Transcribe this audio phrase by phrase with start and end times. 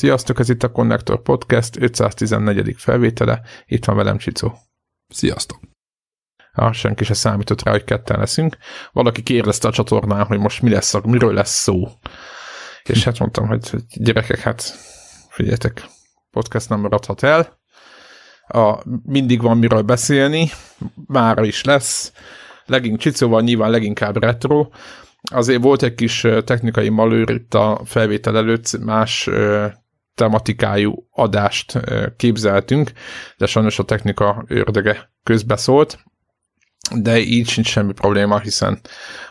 [0.00, 2.74] Sziasztok, ez itt a Connector Podcast 514.
[2.78, 4.58] felvétele, itt van velem Csicó.
[5.08, 5.60] Sziasztok!
[6.52, 8.56] Ah, senki se számított rá, hogy ketten leszünk.
[8.92, 11.88] Valaki kérdezte a csatornán, hogy most mi lesz, miről lesz szó.
[12.82, 14.62] És hát mondtam, hogy gyerekek, hát
[15.28, 15.84] figyeljetek,
[16.30, 17.60] podcast nem maradhat el.
[18.46, 20.50] A, mindig van miről beszélni,
[21.06, 22.12] mára is lesz.
[22.66, 24.68] Legink Csicóval nyilván leginkább retro.
[25.22, 29.28] Azért volt egy kis technikai malőr itt a felvétel előtt, más
[30.20, 31.80] tematikájú adást
[32.16, 32.92] képzeltünk,
[33.36, 35.98] de sajnos a technika ördöge közbeszólt,
[36.94, 38.80] de így sincs semmi probléma, hiszen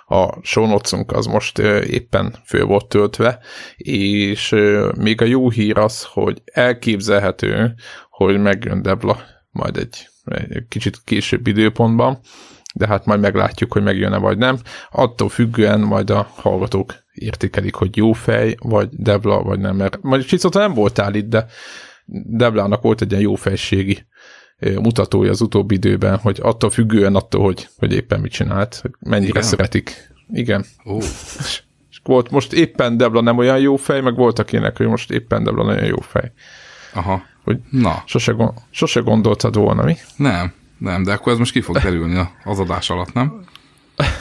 [0.05, 1.57] a show az most
[1.87, 3.39] éppen föl volt töltve,
[3.77, 4.55] és
[4.97, 7.73] még a jó hír az, hogy elképzelhető,
[8.09, 9.19] hogy megjön Debla
[9.51, 12.19] majd egy, egy kicsit később időpontban,
[12.75, 14.57] de hát majd meglátjuk, hogy megjön-e vagy nem.
[14.91, 20.25] Attól függően majd a hallgatók értékelik, hogy jó fej, vagy Debla, vagy nem, mert majd
[20.25, 21.45] Csicota nem voltál itt, de
[22.05, 24.07] Deblának volt egy ilyen jó fejségi
[24.59, 29.41] mutatója az utóbbi időben, hogy attól függően attól, hogy, hogy éppen mit csinált, mennyire Igen.
[29.41, 30.11] szeretik.
[30.33, 30.65] Igen.
[30.83, 31.03] Oh.
[31.89, 35.43] És volt most éppen Debla nem olyan jó fej, meg volt akinek, hogy most éppen
[35.43, 36.31] Debla nagyon jó fej.
[36.93, 37.21] Aha.
[37.43, 38.03] Hogy Na.
[38.05, 38.35] Sose,
[38.69, 39.95] sose gondoltad volna, mi?
[40.15, 43.43] Nem, nem, de akkor ez most ki fog derülni az adás alatt, nem?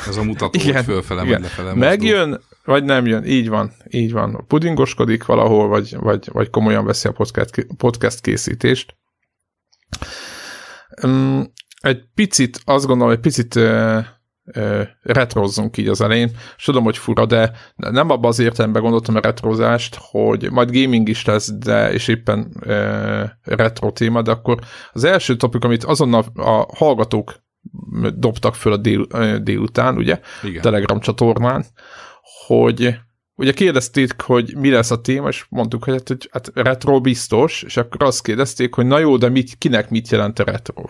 [0.08, 1.32] Ez a mutató, igen, hogy fölfele, igen.
[1.32, 4.44] vagy lefele Megjön, vagy nem jön, így van, így van.
[4.46, 8.96] Pudingoskodik valahol, vagy, vagy, vagy komolyan veszi a podcast, podcast készítést.
[11.02, 14.04] Um, egy picit, azt gondolom, egy picit uh,
[15.02, 19.20] retrozzunk így az elején, és tudom, hogy fura, de nem abban az értelemben gondoltam a
[19.20, 24.58] retrozást, hogy majd gaming is lesz, de és éppen uh, retro téma, de akkor
[24.92, 27.46] az első topik, amit azonnal a hallgatók
[28.14, 29.06] dobtak föl a dél,
[29.42, 30.62] délután, ugye, Igen.
[30.62, 31.64] Telegram csatornán,
[32.46, 32.98] hogy
[33.34, 37.62] ugye kérdezték, hogy mi lesz a téma, és mondtuk, hogy hát, hogy hát retro biztos,
[37.62, 40.84] és akkor azt kérdezték, hogy na jó, de mit, kinek mit jelent a retro?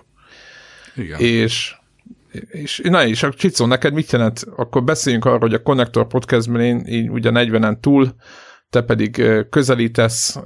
[0.95, 1.21] Igen.
[1.21, 1.78] És
[2.51, 4.45] és na és a Csicó, neked mit jelent?
[4.57, 8.15] Akkor beszéljünk arról, hogy a Connector Podcastben én, én ugye 40-en túl,
[8.71, 10.39] te pedig közelítesz.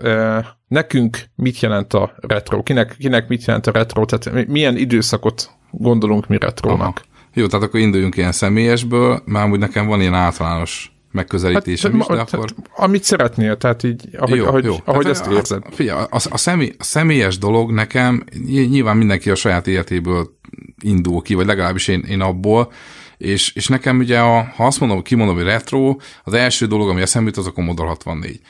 [0.69, 2.63] Nekünk mit jelent a retro?
[2.63, 4.05] Kinek, kinek mit jelent a retro?
[4.05, 6.81] Tehát milyen időszakot gondolunk mi retrónak?
[6.81, 7.11] Aha.
[7.35, 12.07] Jó, tehát akkor induljunk ilyen személyesből, már úgy nekem van ilyen általános megközelítésem hát, is,
[12.07, 12.55] de hát, akkor...
[12.77, 14.77] Amit szeretnél, tehát így, ahogy, jó, ahogy, jó.
[14.85, 15.63] ahogy tehát, ezt érzed.
[15.71, 20.37] Figyelj, a, a, személy, a személyes dolog nekem, nyilván mindenki a saját életéből
[20.83, 22.73] indul ki, vagy legalábbis én, én abból,
[23.17, 27.01] és, és nekem ugye, a, ha azt mondom, kimondom, hogy retro, az első dolog, ami
[27.01, 28.41] eszembe jut, az a Commodore 64.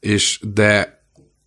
[0.00, 1.01] És, de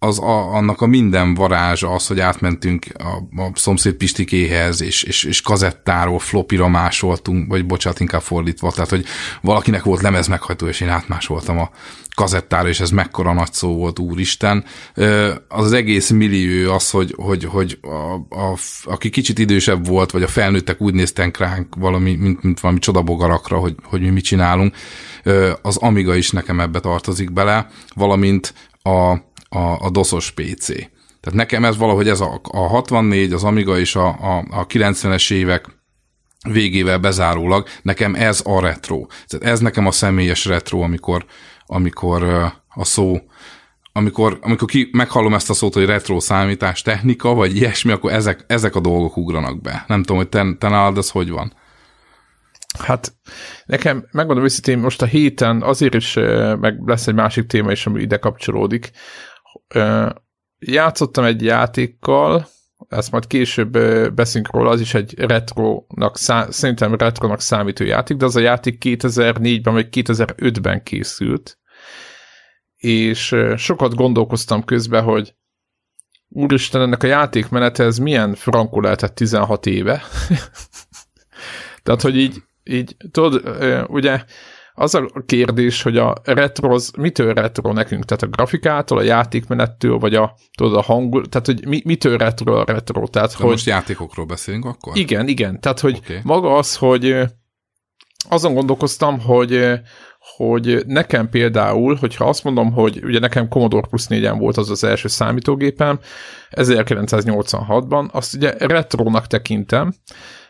[0.05, 5.23] az a, annak a minden varázsa az, hogy átmentünk a, a szomszéd Pistikéhez, és, és,
[5.23, 9.05] és kazettáról flopira másoltunk, vagy bocsánat, inkább fordítva, tehát, hogy
[9.41, 11.69] valakinek volt lemez meghajtó, és én átmásoltam a
[12.15, 14.63] kazettára, és ez mekkora nagy szó volt, úristen.
[15.47, 20.23] Az az egész millió az, hogy, hogy, hogy a, a, aki kicsit idősebb volt, vagy
[20.23, 24.75] a felnőttek úgy néztek ránk valami, mint, mint valami csodabogarakra, hogy, hogy mi mit csinálunk,
[25.61, 29.15] az Amiga is nekem ebbe tartozik bele, valamint a
[29.55, 30.67] a, a doszos PC.
[31.19, 35.33] Tehát nekem ez valahogy ez a, a 64, az Amiga és a, a, a 90-es
[35.33, 35.65] évek
[36.49, 39.05] végével bezárólag, nekem ez a retro.
[39.27, 41.25] Tehát ez nekem a személyes retro, amikor,
[41.65, 42.23] amikor
[42.67, 43.17] a szó
[43.97, 48.43] amikor, amikor ki, meghallom ezt a szót, hogy retro számítás, technika, vagy ilyesmi, akkor ezek,
[48.47, 49.83] ezek a dolgok ugranak be.
[49.87, 51.53] Nem tudom, hogy te, te nálad ez hogy van.
[52.79, 53.13] Hát
[53.65, 56.13] nekem, megmondom őszintén, most a héten azért is,
[56.59, 58.91] meg lesz egy másik téma is, ami ide kapcsolódik,
[60.59, 62.47] játszottam egy játékkal,
[62.89, 63.71] ezt majd később
[64.13, 68.81] beszélünk róla, az is egy retronak, szá- szerintem retronak számító játék, de az a játék
[68.85, 71.59] 2004-ben vagy 2005-ben készült,
[72.75, 75.35] és sokat gondolkoztam közben, hogy
[76.27, 80.03] úristen, ennek a játékmenete ez milyen frankó lehetett 16 éve.
[81.83, 83.57] Tehát, hogy így, így tudod,
[83.89, 84.23] ugye
[84.75, 88.05] az a kérdés, hogy a retro, mitől retro nekünk?
[88.05, 92.53] Tehát a grafikától, a játékmenettől, vagy a, tudod, a hangul, tehát hogy mi, mitől retro
[92.53, 93.07] a retro?
[93.07, 94.97] Tehát, hogy, most játékokról beszélünk akkor?
[94.97, 95.59] Igen, igen.
[95.59, 96.19] Tehát, hogy okay.
[96.23, 97.17] maga az, hogy
[98.29, 99.79] azon gondolkoztam, hogy
[100.35, 104.83] hogy nekem például, hogyha azt mondom, hogy ugye nekem Commodore Plus 4-en volt az az
[104.83, 105.99] első számítógépem,
[106.51, 109.93] 1986-ban, azt ugye retrónak tekintem,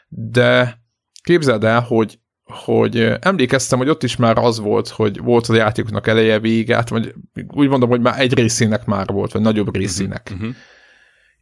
[0.07, 0.79] de
[1.23, 6.07] képzeld el, hogy hogy emlékeztem, hogy ott is már az volt, hogy volt a játékoknak
[6.07, 7.13] eleje, vége, hát, vagy
[7.47, 10.31] úgy mondom, hogy már egy részének már volt, vagy nagyobb mhm, részének.
[10.33, 10.55] Uh-huh.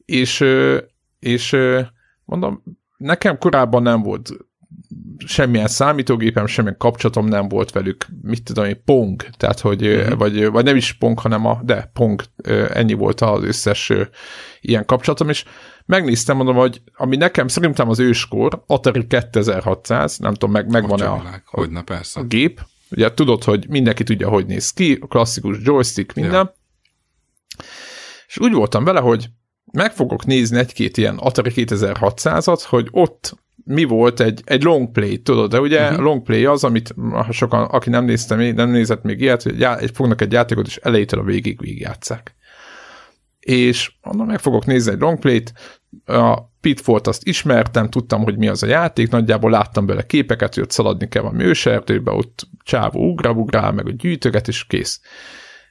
[0.05, 0.45] És,
[1.19, 1.57] és
[2.25, 2.63] mondom,
[2.97, 4.31] nekem korábban nem volt
[5.25, 10.17] semmilyen számítógépem, semmilyen kapcsolatom nem volt velük, mit tudom én, Pong, tehát hogy, uh-huh.
[10.17, 12.23] vagy, vagy nem is Pong, hanem a, de Pong,
[12.73, 13.91] ennyi volt az összes
[14.61, 15.45] ilyen kapcsolatom, és
[15.85, 21.41] megnéztem, mondom, hogy ami nekem szerintem az őskor, Atari 2600, nem tudom, meg, megvan-e a,
[21.45, 22.19] Hogyne, persze.
[22.19, 26.53] a gép, ugye tudod, hogy mindenki tudja, hogy néz ki, a klasszikus joystick, minden, ja.
[28.27, 29.29] és úgy voltam vele, hogy
[29.71, 35.21] meg fogok nézni egy-két ilyen Atari 2600-at, hogy ott mi volt egy, egy long play,
[35.21, 36.03] tudod, de ugye uh-huh.
[36.03, 39.77] long play az, amit ha sokan, aki nem nézte nem nézett még ilyet, hogy já,
[39.93, 42.35] fognak egy játékot, és elejétől a végig végigjátszák.
[43.43, 45.53] És onnan meg fogok nézni egy long play-t,
[46.05, 50.63] a Pitfall-t azt ismertem, tudtam, hogy mi az a játék, nagyjából láttam bele képeket, hogy
[50.63, 55.01] ott szaladni kell valami őserdőbe, ott csávó ugrál, meg a gyűjtöget, és kész.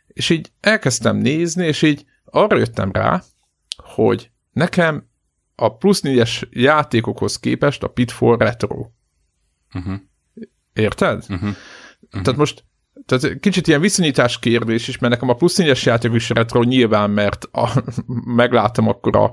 [0.06, 3.22] És így elkezdtem nézni, és így arra jöttem rá,
[3.76, 5.08] hogy nekem
[5.54, 8.86] a plusz négyes játékokhoz képest a Pitfall retro.
[9.74, 9.94] Uh-huh.
[10.72, 11.16] Érted?
[11.22, 11.36] Uh-huh.
[11.36, 11.56] Uh-huh.
[12.22, 12.64] Tehát most
[13.06, 17.10] tehát kicsit ilyen viszonyítás kérdés is, mert nekem a plusz négyes játék is retro nyilván,
[17.10, 17.82] mert a,
[18.36, 19.30] megláttam akkor a,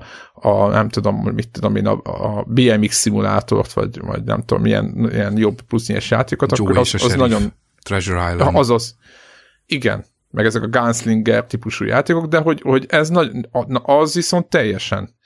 [0.48, 5.08] a, nem tudom, mit tudom én, a, a BMX szimulátort, vagy, vagy nem tudom, milyen,
[5.12, 7.52] ilyen jobb plusz játékot, Joe akkor az, az nagyon...
[7.82, 8.56] Treasure Island.
[8.56, 8.96] Azaz.
[9.66, 13.30] Igen, meg ezek a Gunslinger típusú játékok, de hogy, hogy ez nagy,
[13.82, 15.18] az viszont teljesen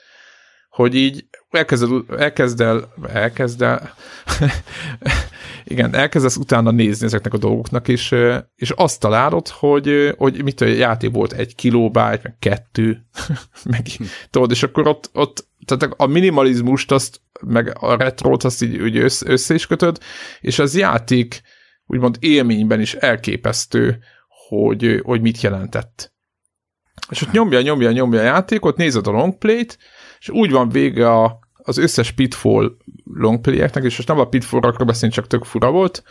[0.75, 3.95] hogy így elkezded, elkezd el, elkezd el,
[5.65, 8.15] igen, elkezdesz utána nézni ezeknek a dolgoknak, és,
[8.57, 13.07] és azt találod, hogy, hogy mit a játék volt egy kilóbájt, meg kettő,
[13.71, 13.87] meg
[14.31, 18.97] tudod, és akkor ott, ott tehát a minimalizmust, azt, meg a retrót, azt így úgy
[18.97, 19.99] össze, össze is kötöd,
[20.41, 21.43] és az játék
[21.87, 23.99] úgymond élményben is elképesztő,
[24.49, 26.13] hogy, hogy mit jelentett.
[27.11, 29.79] És ott nyomja, nyomja, nyomja a játékot, nézed a longplay-t,
[30.19, 35.15] és úgy van vége a, az összes Pitfall longplayeknek, és most nem a Pitfall-rakra beszélni,
[35.15, 36.03] csak tök fura volt,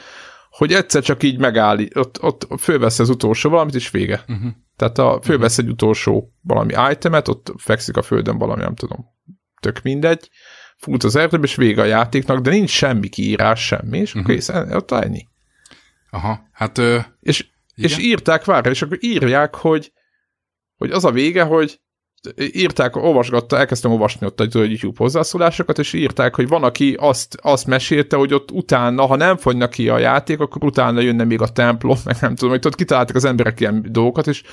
[0.50, 4.24] hogy egyszer csak így megáll, ott, ott fölvesz az utolsó valamit, és vége.
[4.28, 4.52] Uh-huh.
[4.76, 5.66] Tehát a, fölvesz uh-huh.
[5.66, 9.06] egy utolsó valami itemet, ott fekszik a földön valami, nem tudom,
[9.60, 10.30] tök mindegy,
[10.78, 14.32] fut az erdőbe, és vége a játéknak, de nincs semmi kiírás, semmi, és uh-huh.
[14.32, 15.28] kész, ott ennyi.
[16.10, 16.78] Aha, hát...
[16.78, 19.94] Ö, és, és írták, várj, és akkor írják, hogy,
[20.76, 21.80] hogy az a vége, hogy
[22.54, 27.68] írták, olvasgatta, elkezdtem olvasni ott egy YouTube hozzászólásokat, és írták, hogy van, aki azt, azt
[27.68, 31.48] mesélte, hogy ott utána, ha nem fogynak ki a játék, akkor utána jönne még a
[31.48, 34.44] templom, meg nem tudom, hogy ott kitaláltak az emberek ilyen dolgokat, és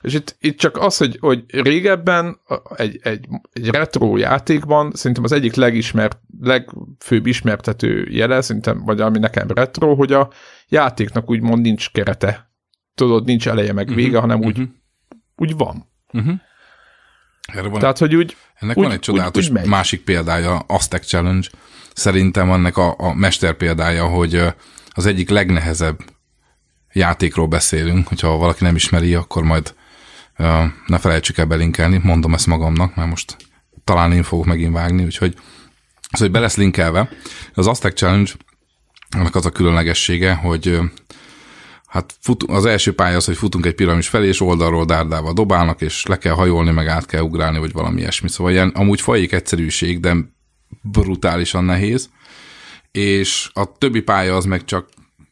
[0.00, 2.40] és itt, itt csak az, hogy, hogy régebben
[2.76, 9.18] egy, egy, egy retro játékban szerintem az egyik legismert, legfőbb ismertető jele, szerintem, vagy ami
[9.18, 10.30] nekem retro, hogy a
[10.68, 12.50] játéknak úgymond nincs kerete.
[12.94, 14.74] Tudod, nincs eleje meg vége, uh-huh, hanem úgy, uh-huh.
[15.36, 15.88] úgy van.
[16.12, 16.34] Uh-huh.
[17.46, 18.36] Erre van, Tehát, hogy úgy...
[18.54, 21.48] Ennek úgy, van egy csodálatos úgy, úgy másik példája, Aztec Challenge.
[21.94, 24.42] Szerintem ennek a, a mester példája, hogy
[24.90, 25.98] az egyik legnehezebb
[26.92, 29.74] játékról beszélünk, hogyha valaki nem ismeri, akkor majd
[30.38, 33.36] uh, ne felejtsük el belinkelni, mondom ezt magamnak, mert most
[33.84, 35.34] talán én fogok megint vágni, úgyhogy
[36.10, 37.08] az, hogy be lesz linkelve.
[37.54, 38.30] Az Aztec Challenge
[39.10, 40.78] annak az a különlegessége, hogy
[41.86, 45.80] hát fut, az első pálya az, hogy futunk egy piramis felé, és oldalról dárdával dobálnak,
[45.80, 48.28] és le kell hajolni, meg át kell ugrálni, vagy valami ilyesmi.
[48.28, 50.16] Szóval ilyen amúgy fajék egyszerűség, de
[50.82, 52.08] brutálisan nehéz.
[52.90, 54.88] És a többi pálya az meg csak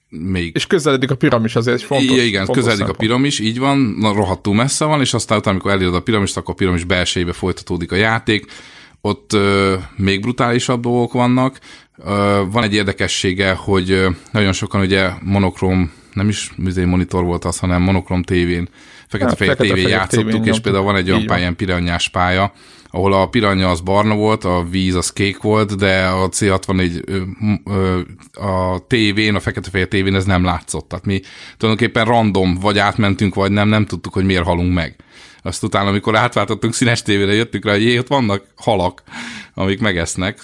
[0.09, 0.55] még...
[0.55, 2.11] És közeledik a piramis, azért fontos.
[2.11, 3.03] Igen, igen fontos közeledik szempont.
[3.03, 6.37] a piramis, így van, na, rohadtul messze van, és aztán utána, amikor elérod a piramist,
[6.37, 8.47] akkor a piramis belsejébe folytatódik a játék.
[9.01, 11.59] Ott ö, még brutálisabb dolgok vannak.
[12.05, 17.45] Ö, van egy érdekessége, hogy ö, nagyon sokan ugye monokrom nem is műzei monitor volt
[17.45, 18.69] az, hanem monokrom tévén,
[19.09, 22.53] fekete-fehér fekete tévén játszottuk, tévén és például van egy olyan pályán piranyás pálya,
[22.91, 27.03] ahol a piranya az barna volt, a víz az kék volt, de a C64
[28.33, 30.89] a tévén, a fekete-fehér tévén ez nem látszott.
[30.89, 31.21] Tehát mi
[31.57, 34.97] tulajdonképpen random, vagy átmentünk, vagy nem, nem tudtuk, hogy miért halunk meg.
[35.43, 39.03] Azt utána, amikor átváltottunk színes tévére, jöttünk rá, hogy jé, ott vannak halak,
[39.55, 40.43] amik megesznek.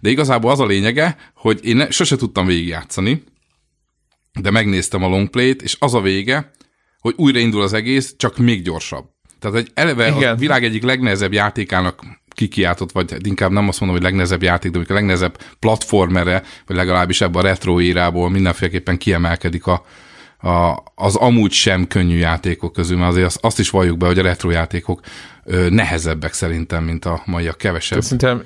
[0.00, 3.22] De igazából az a lényege, hogy én sose tudtam végigjátszani,
[4.40, 6.50] de megnéztem a longplay-t, és az a vége,
[7.00, 9.04] hogy újraindul az egész, csak még gyorsabb.
[9.38, 10.32] Tehát egy eleve Igen.
[10.32, 14.78] a világ egyik legnehezebb játékának kikiáltott, vagy inkább nem azt mondom, hogy legnehezebb játék, de
[14.88, 19.84] a legnehezebb platformere, vagy legalábbis ebben a retro érából mindenféleképpen kiemelkedik a,
[20.38, 24.18] a, az amúgy sem könnyű játékok közül, mert azért azt, azt is valljuk be, hogy
[24.18, 25.00] a retro játékok
[25.68, 28.02] nehezebbek szerintem, mint a maiak kevesebb.
[28.02, 28.42] Szerintem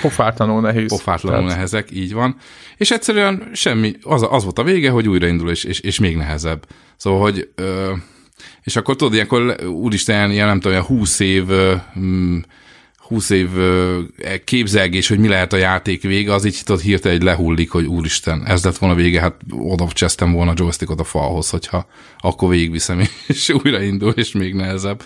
[0.00, 0.88] pofátlanul nehéz.
[0.88, 1.54] Pofátlanul tehát...
[1.54, 2.36] nehezek, így van.
[2.76, 6.66] És egyszerűen semmi, az, az volt a vége, hogy újraindul, és, és, és még nehezebb.
[6.96, 7.92] Szóval, hogy ö,
[8.62, 11.74] és akkor tudod, ilyenkor úristen, ilyen nem tudom, ilyen 20 év ö,
[13.12, 13.48] 20 év
[14.44, 18.46] képzelgés, hogy mi lehet a játék vége, az így tudod hirtelen egy lehullik, hogy úristen,
[18.46, 21.86] ez lett volna vége, hát oda csesztem volna a joystickot a falhoz, hogyha
[22.18, 25.02] akkor végigviszem, és újraindul, és még nehezebb.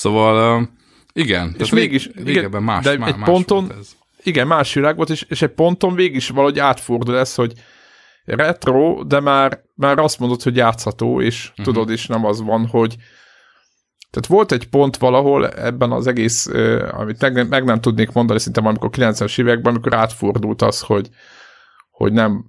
[0.00, 0.68] Szóval
[1.12, 3.96] igen, és mégis, igen, más, de más, egy más ponton, ez.
[4.22, 7.52] Igen, más világ volt, és, és egy ponton végig is valahogy átfordul ez, hogy
[8.24, 11.64] retro, de már, már azt mondod, hogy játszható, és uh-huh.
[11.64, 12.96] tudod, és nem az van, hogy
[14.10, 18.38] tehát volt egy pont valahol ebben az egész, uh, amit meg, meg nem tudnék mondani,
[18.38, 21.08] szinte amikor 90-es években, amikor átfordult az, hogy,
[21.90, 22.44] hogy nem,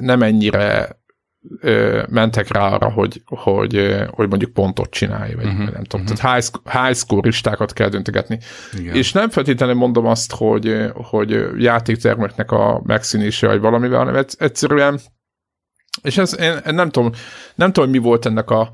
[0.00, 1.00] nem ennyire
[1.60, 6.00] ö, mentek rá arra, hogy, hogy, hogy mondjuk pontot csinálj, vagy uh-huh, nem tudom.
[6.00, 6.18] Uh-huh.
[6.18, 8.38] Tehát high, high score listákat kell döntögetni.
[8.78, 8.94] Igen.
[8.94, 15.00] És nem feltétlenül mondom azt, hogy, hogy játéktermeknek a megszínése, vagy valamivel, hanem egyszerűen
[16.02, 17.12] és ez, én nem tudom,
[17.54, 18.70] nem tudom, mi volt ennek a,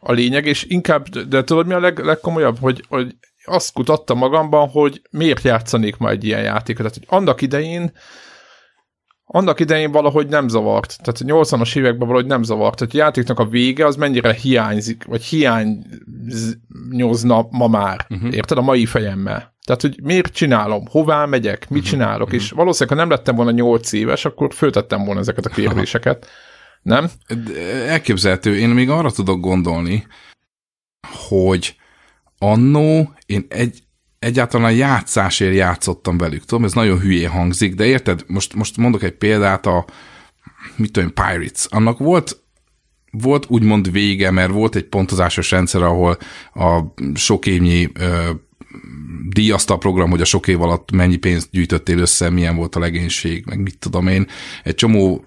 [0.00, 4.68] a lényeg, és inkább, de tudod, mi a leg, legkomolyabb, hogy, hogy azt kutattam magamban,
[4.68, 6.86] hogy miért játszanék ma egy ilyen játékot.
[6.86, 7.92] Tehát, hogy annak idején
[9.32, 10.98] annak idején valahogy nem zavart.
[11.02, 12.78] Tehát a 80-as években valahogy nem zavart.
[12.78, 15.86] Tehát a játéknak a vége az mennyire hiányzik, vagy hiányozna
[17.50, 18.06] ma már.
[18.08, 18.34] Uh-huh.
[18.34, 18.58] Érted?
[18.58, 19.54] A mai fejemmel.
[19.64, 21.84] Tehát, hogy miért csinálom, hová megyek, mit uh-huh.
[21.84, 22.40] csinálok, uh-huh.
[22.40, 26.26] és valószínűleg, ha nem lettem volna 8 éves, akkor föltettem volna ezeket a kérdéseket.
[26.82, 27.10] Nem?
[27.86, 28.58] Elképzelhető.
[28.58, 30.06] Én még arra tudok gondolni,
[31.28, 31.76] hogy
[32.38, 33.82] annó én egy,
[34.22, 36.44] egyáltalán a játszásért játszottam velük.
[36.44, 38.24] Tudom, ez nagyon hülyé hangzik, de érted?
[38.26, 39.84] Most, most mondok egy példát a,
[40.76, 41.66] mit tudom, Pirates.
[41.68, 42.40] Annak volt
[43.10, 46.16] volt úgymond vége, mert volt egy pontozásos rendszer, ahol
[46.54, 46.80] a
[47.14, 48.30] sok évnyi ö,
[49.28, 52.80] díjazta a program, hogy a sok év alatt mennyi pénzt gyűjtöttél össze, milyen volt a
[52.80, 54.26] legénység, meg mit tudom én.
[54.62, 55.24] Egy csomó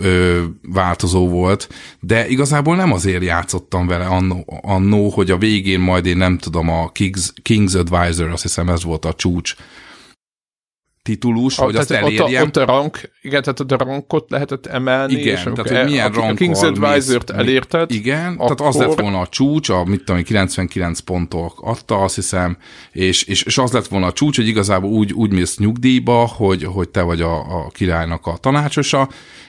[0.00, 1.68] ö, változó volt,
[2.00, 6.68] de igazából nem azért játszottam vele annó, annó, hogy a végén majd én nem tudom,
[6.68, 9.54] a King's, King's Advisor, azt hiszem ez volt a csúcs,
[11.08, 12.44] titulus, a, hogy azt elérjem.
[12.44, 15.12] Ott a, ott a rank, igen, tehát a rankot lehetett emelni.
[15.12, 17.90] Igen, és tehát hogy milyen a, a King's Advisor-t elérted.
[17.90, 18.54] Igen, akkor...
[18.54, 22.56] tehát az lett volna a csúcs, a mit tudom, 99 pontok adta, azt hiszem,
[22.92, 26.64] és, és, és az lett volna a csúcs, hogy igazából úgy, úgy mész nyugdíjba, hogy,
[26.64, 29.08] hogy te vagy a, a királynak a tanácsosa,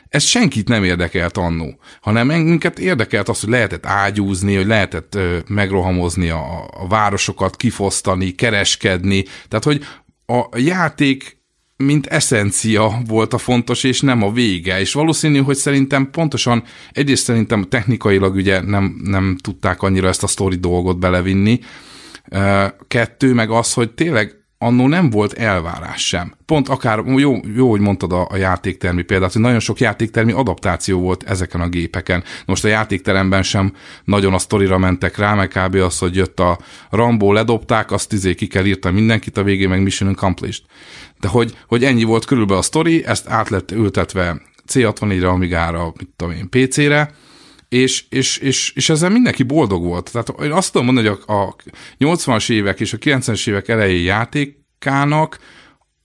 [0.10, 5.38] ez senkit nem érdekelt annó, hanem minket érdekelt az, hogy lehetett ágyúzni, hogy lehetett ö,
[5.48, 9.84] megrohamozni a, a városokat, kifosztani, kereskedni, tehát hogy
[10.25, 11.38] a játék
[11.83, 14.79] mint eszencia volt a fontos, és nem a vége.
[14.79, 20.27] És valószínű, hogy szerintem pontosan, egyrészt szerintem technikailag ugye nem, nem tudták annyira ezt a
[20.27, 21.59] sztori dolgot belevinni,
[22.88, 26.33] kettő meg az, hogy tényleg annó nem volt elvárás sem.
[26.45, 31.00] Pont akár, jó, jó hogy mondtad a, a játéktermi példát, hogy nagyon sok játéktermi adaptáció
[31.00, 32.24] volt ezeken a gépeken.
[32.45, 35.75] Most a játékteremben sem nagyon a sztorira mentek rá, meg kb.
[35.75, 36.59] az, hogy jött a
[36.89, 40.63] Rambo, ledobták, azt izé ki kell írta mindenkit, a végén meg Mission Accomplished.
[41.20, 44.42] De hogy, hogy ennyi volt körülbelül a sztori, ezt át lett ültetve
[44.74, 47.14] C64-re, Amigára, mit tudom én, PC-re,
[47.70, 50.12] és, és, és, és ezzel mindenki boldog volt.
[50.12, 51.56] Tehát én azt tudom mondani, hogy a, a
[52.00, 55.40] 80-as évek és a 90-es évek elejé játékának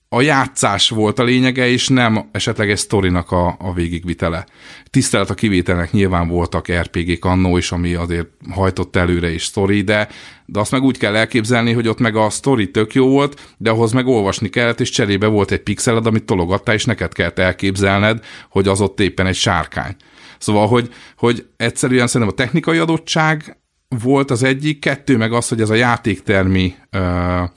[0.09, 4.45] a játszás volt a lényege, és nem esetleg egy sztorinak a, a végigvitele.
[4.89, 10.07] Tisztelet a kivételnek nyilván voltak RPG-k annó is, ami azért hajtott előre is sztori, de,
[10.45, 13.69] de azt meg úgy kell elképzelni, hogy ott meg a sztori tök jó volt, de
[13.69, 18.25] ahhoz meg olvasni kellett, és cserébe volt egy pixeled, amit tologattál, és neked kellett elképzelned,
[18.49, 19.95] hogy az ott éppen egy sárkány.
[20.37, 23.57] Szóval, hogy, hogy egyszerűen szerintem a technikai adottság
[24.03, 27.49] volt az egyik, kettő meg az, hogy ez a játéktermi uh,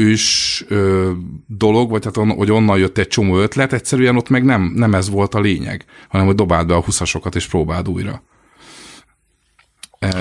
[0.00, 1.10] ős ö,
[1.46, 4.94] dolog, vagy tehát on, hogy onnan jött egy csomó ötlet, egyszerűen ott meg nem, nem
[4.94, 8.22] ez volt a lényeg, hanem hogy dobáld be a huszasokat és próbáld újra.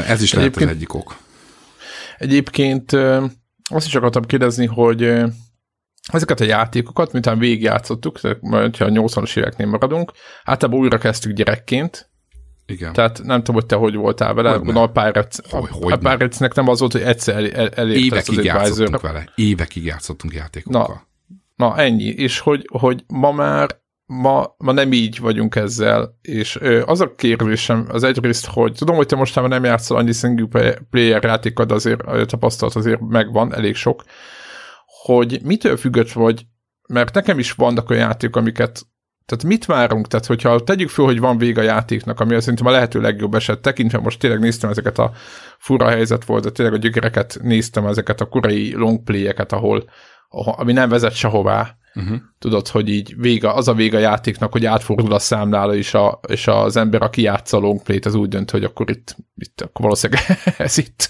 [0.07, 1.17] Ez is lehet az egyik ok.
[2.17, 2.91] Egyébként
[3.63, 5.23] azt is akartam kérdezni, hogy
[6.11, 10.11] ezeket a játékokat, miután végigjátszottuk, ha a 80-as éveknél maradunk,
[10.43, 12.08] általában újra kezdtük gyerekként,
[12.69, 12.93] igen.
[12.93, 17.01] Tehát nem tudom, hogy te hogy voltál vele, hogy a Pirates-nek nem az volt, hogy
[17.01, 19.31] egyszer el, el, elérte Évekig játszottunk vele.
[19.35, 21.05] Évekig játszottunk játékokkal.
[21.55, 22.03] Na, na ennyi.
[22.03, 27.15] És hogy, hogy ma már ma, ma nem így vagyunk ezzel, és ö, az a
[27.15, 31.73] kérdésem az egyrészt, hogy tudom, hogy te most nem játszol annyi single player játékot, de
[31.73, 34.03] azért a tapasztalat azért megvan, elég sok,
[35.03, 36.45] hogy mitől függött vagy,
[36.87, 38.87] mert nekem is vannak olyan játékok, amiket
[39.29, 40.07] tehát mit várunk?
[40.07, 43.59] Tehát, hogyha tegyük föl, hogy van vége a játéknak, ami szerintem a lehető legjobb eset,
[43.59, 45.11] tekintve most tényleg néztem ezeket a
[45.57, 49.89] fura helyzet volt, de tényleg a gyökereket néztem, ezeket a korai longplay-eket, ahol,
[50.29, 52.17] ami nem vezet sehová, Uh-huh.
[52.39, 56.19] Tudod, hogy így vége, az a vége a játéknak, hogy átfordul a számlála, és, a,
[56.27, 59.81] és az ember, aki játsza a longplay az úgy dönt, hogy akkor itt, itt akkor
[59.81, 60.23] valószínűleg
[60.57, 61.09] ez itt,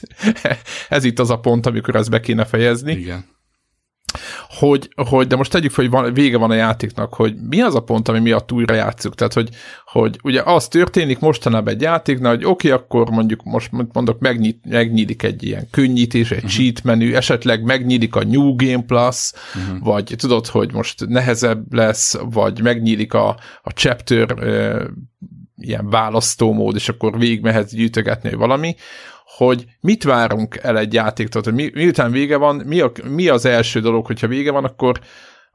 [0.90, 2.92] ez itt az a pont, amikor ezt be kéne fejezni.
[2.92, 3.26] Igen
[4.58, 7.76] hogy, hogy, de most tegyük fel, hogy van, vége van a játéknak, hogy mi az
[7.76, 9.16] a pont, ami miatt újra játszuk.
[9.16, 9.50] Tehát, hogy,
[9.86, 14.66] hogy ugye az történik mostanában egy játéknál, hogy oké, okay, akkor mondjuk most mondok, megnyit,
[14.70, 16.52] megnyílik egy ilyen könnyítés, egy uh-huh.
[16.52, 19.84] cheat menü, esetleg megnyílik a New Game Plus, uh-huh.
[19.84, 23.28] vagy tudod, hogy most nehezebb lesz, vagy megnyílik a,
[23.64, 24.84] a chapter uh,
[25.56, 28.76] ilyen választómód, és akkor végigmehetsz gyűjtögetni, vagy valami,
[29.38, 33.46] hogy mit várunk el egy játéktól, hogy mi, miután vége van, mi, a, mi az
[33.46, 35.00] első dolog, hogyha vége van, akkor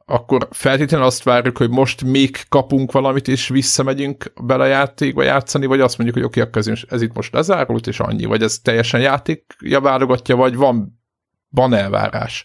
[0.07, 5.67] akkor feltétlenül azt várjuk, hogy most még kapunk valamit, és visszamegyünk bele a játékba játszani,
[5.67, 9.01] vagy azt mondjuk, hogy oké, okay, ez itt most lezárult, és annyi, vagy ez teljesen
[9.01, 11.01] játékja válogatja, vagy van,
[11.49, 12.45] van elvárás?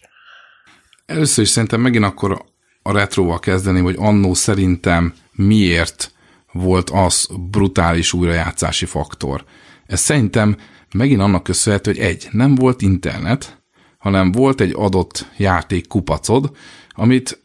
[1.06, 2.44] Először is szerintem megint akkor
[2.82, 6.12] a retroval kezdeni, hogy annó szerintem miért
[6.52, 9.44] volt az brutális újrajátszási faktor.
[9.86, 10.56] Ez szerintem
[10.94, 13.62] megint annak köszönhető, hogy egy, nem volt internet,
[13.98, 16.50] hanem volt egy adott játék kupacod,
[16.90, 17.40] amit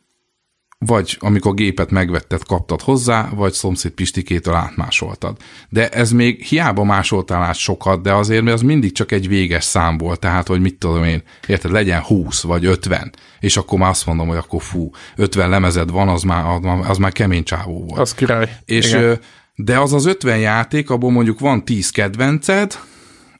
[0.77, 5.37] vagy amikor gépet megvetted, kaptad hozzá, vagy szomszéd Pistikétől átmásoltad.
[5.69, 9.63] De ez még hiába másoltál át sokat, de azért mert az mindig csak egy véges
[9.63, 13.89] szám volt, tehát hogy mit tudom én, érted, legyen 20 vagy 50, és akkor már
[13.89, 16.45] azt mondom, hogy akkor fú, 50 lemezed van, az már,
[16.87, 17.99] az már kemény csávó volt.
[17.99, 18.57] Az király.
[18.65, 19.19] És, Igen.
[19.55, 22.77] de az az 50 játék, abból mondjuk van 10 kedvenced,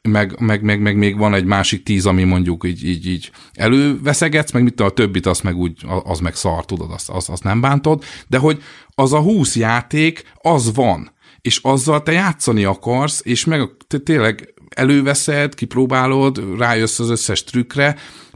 [0.08, 4.52] meg, meg, meg, meg még van egy másik tíz, ami mondjuk így, így, így előveszegetsz,
[4.52, 7.62] meg mit a többit, azt meg úgy, az meg szar, tudod, azt, azt, azt nem
[7.62, 8.64] bántod, de hogy
[8.96, 14.54] az a húsz játék, az van, és azzal te játszani akarsz, és meg te tényleg
[14.70, 17.96] előveszed, kipróbálod, rájössz az összes trükkre,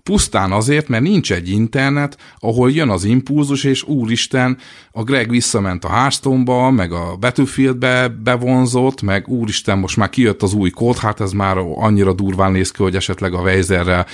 [0.09, 4.57] Pusztán azért, mert nincs egy internet, ahol jön az impulzus, és úristen,
[4.91, 10.53] a Greg visszament a Hearthstone-ba, meg a Battlefieldbe bevonzott, meg úristen, most már kijött az
[10.53, 14.05] új kód, hát ez már annyira durván néz ki, hogy esetleg a Weizerrel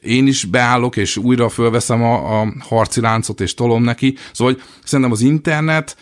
[0.00, 4.16] én is beállok, és újra fölveszem a, a harci láncot, és tolom neki.
[4.32, 5.96] Szóval hogy szerintem az internet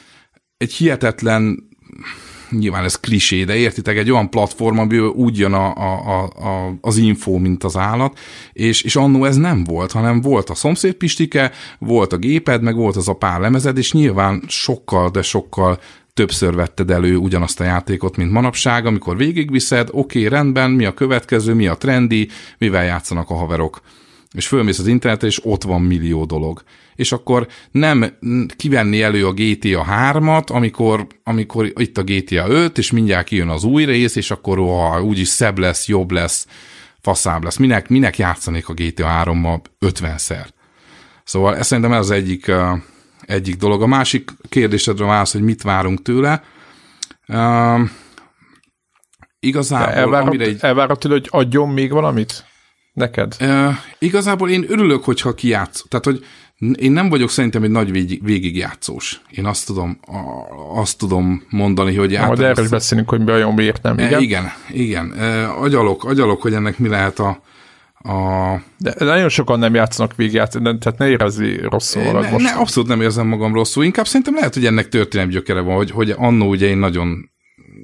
[0.57, 1.68] egy hihetetlen
[2.59, 6.97] nyilván ez klisé, de értitek, egy olyan platform, amiből úgy jön a, a, a, az
[6.97, 8.19] info, mint az állat,
[8.53, 12.77] és, és annó ez nem volt, hanem volt a szomszéd pistike, volt a géped, meg
[12.77, 15.79] volt az a pár lemezed, és nyilván sokkal, de sokkal
[16.15, 20.95] többször vetted elő ugyanazt a játékot, mint manapság, amikor végigviszed, oké, okay, rendben, mi a
[20.95, 23.81] következő, mi a trendi, mivel játszanak a haverok.
[24.33, 26.62] És fölmész az internetre, és ott van millió dolog
[26.94, 28.16] és akkor nem
[28.57, 33.64] kivenni elő a GTA 3-at, amikor, amikor itt a GTA 5, és mindjárt kijön az
[33.64, 36.46] új rész, és akkor ó, úgyis szebb lesz, jobb lesz,
[37.00, 37.57] faszább lesz.
[37.57, 40.46] Minek, minek játszanék a GTA 3-mal 50-szer?
[41.24, 42.52] Szóval ez szerintem ez az egyik,
[43.20, 43.83] egyik dolog.
[43.83, 46.42] A másik kérdésedre válasz, hogy mit várunk tőle.
[47.28, 47.81] Uh,
[49.40, 49.94] igazából...
[49.94, 50.59] Elvárod, egy...
[50.61, 52.44] elvárod tőle, hogy adjon még valamit?
[52.92, 53.37] Neked?
[53.40, 55.85] Uh, igazából én örülök, hogyha kijátsz.
[55.88, 56.24] Tehát, hogy
[56.75, 59.20] én nem vagyok szerintem egy nagy végig, végigjátszós.
[59.31, 59.98] Én azt tudom,
[60.75, 62.18] azt tudom mondani, hogy...
[62.18, 64.20] Majd erről is beszélünk, hogy olyan miért nem, igen?
[64.20, 65.11] Igen, igen.
[65.61, 67.42] Agyalok, agyalok, hogy ennek mi lehet a,
[68.11, 68.61] a...
[68.79, 72.44] De nagyon sokan nem játszanak végigjátszani, tehát ne érezzi rosszul ne, most.
[72.44, 73.85] Ne, abszolút nem érzem magam rosszul.
[73.85, 77.31] Inkább szerintem lehet, hogy ennek történelmi gyökere van, hogy, hogy annó ugye én nagyon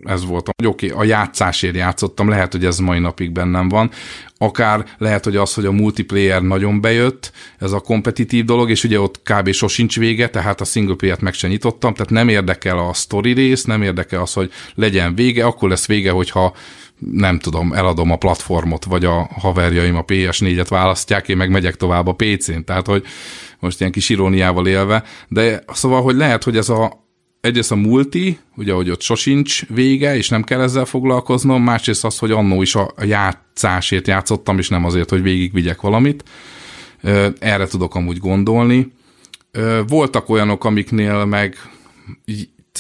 [0.05, 3.91] ez volt, hogy oké, okay, a játszásért játszottam, lehet, hogy ez mai napig bennem van,
[4.39, 9.01] akár lehet, hogy az, hogy a multiplayer nagyon bejött, ez a kompetitív dolog, és ugye
[9.01, 9.51] ott kb.
[9.51, 13.65] sosincs vége, tehát a single player-t meg sem nyitottam, tehát nem érdekel a story rész,
[13.65, 16.55] nem érdekel az, hogy legyen vége, akkor lesz vége, hogyha
[16.99, 22.07] nem tudom, eladom a platformot, vagy a haverjaim a PS4-et választják, én meg megyek tovább
[22.07, 23.05] a PC-n, tehát hogy
[23.59, 27.08] most ilyen kis iróniával élve, de szóval, hogy lehet, hogy ez a,
[27.41, 32.19] egyrészt a multi, ugye, hogy ott sosincs vége, és nem kell ezzel foglalkoznom, másrészt az,
[32.19, 36.25] hogy annó is a játszásért játszottam, és nem azért, hogy végigvigyek valamit.
[37.39, 38.93] Erre tudok amúgy gondolni.
[39.87, 41.57] Voltak olyanok, amiknél meg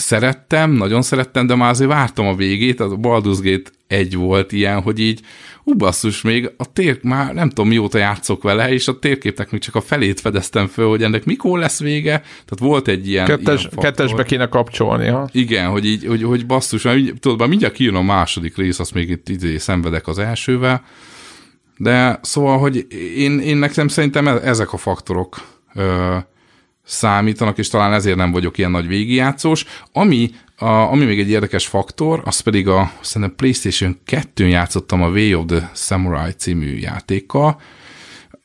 [0.00, 4.80] szerettem, nagyon szerettem, de már azért vártam a végét, a Baldur's Gate egy volt ilyen,
[4.80, 5.20] hogy így
[5.64, 9.60] ú, basszus, még a tér, már nem tudom mióta játszok vele, és a térképnek még
[9.60, 13.62] csak a felét fedeztem föl, hogy ennek mikor lesz vége, tehát volt egy ilyen Kettes,
[13.62, 15.28] ilyen Kettesbe kéne kapcsolni, ha?
[15.32, 18.94] Igen, hogy így, hogy, hogy basszus, mert tudod, már mindjárt kijön a második rész, azt
[18.94, 20.84] még itt idé szenvedek az elsővel,
[21.76, 25.40] de szóval, hogy én, én nekem szerintem e- ezek a faktorok
[25.74, 26.16] ö,
[26.88, 29.64] számítanak, és talán ezért nem vagyok ilyen nagy végigjátszós.
[29.92, 35.08] Ami, a, ami még egy érdekes faktor, az pedig a szerintem PlayStation 2-n játszottam a
[35.08, 37.60] Way of the Samurai című játékkal,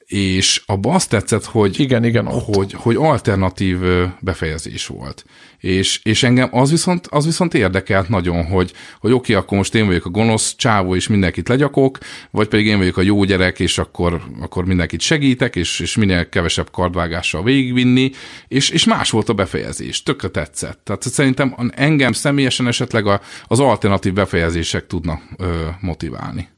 [0.06, 3.80] és abban azt tetszett, hogy, igen, igen, hogy, hogy alternatív
[4.20, 5.26] befejezés volt.
[5.64, 9.76] És, és engem az viszont, az viszont érdekelt nagyon, hogy, hogy oké, okay, akkor most
[9.76, 11.98] én vagyok a gonosz csávó, és mindenkit legyakok,
[12.32, 16.30] vagy pedig én vagyok a jó gyerek, és akkor, akkor mindenkit segítek, és, és minél
[16.30, 18.12] kevesebb kardvágással végigvinni,
[18.48, 20.80] és, és más volt a befejezés, tökre tetszett.
[20.84, 26.50] Tehát szerintem engem személyesen esetleg a, az alternatív befejezések tudnak ö, motiválni.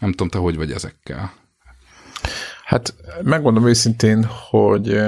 [0.00, 1.32] Nem tudom, te hogy vagy ezekkel.
[2.64, 5.00] Hát megmondom őszintén, hogy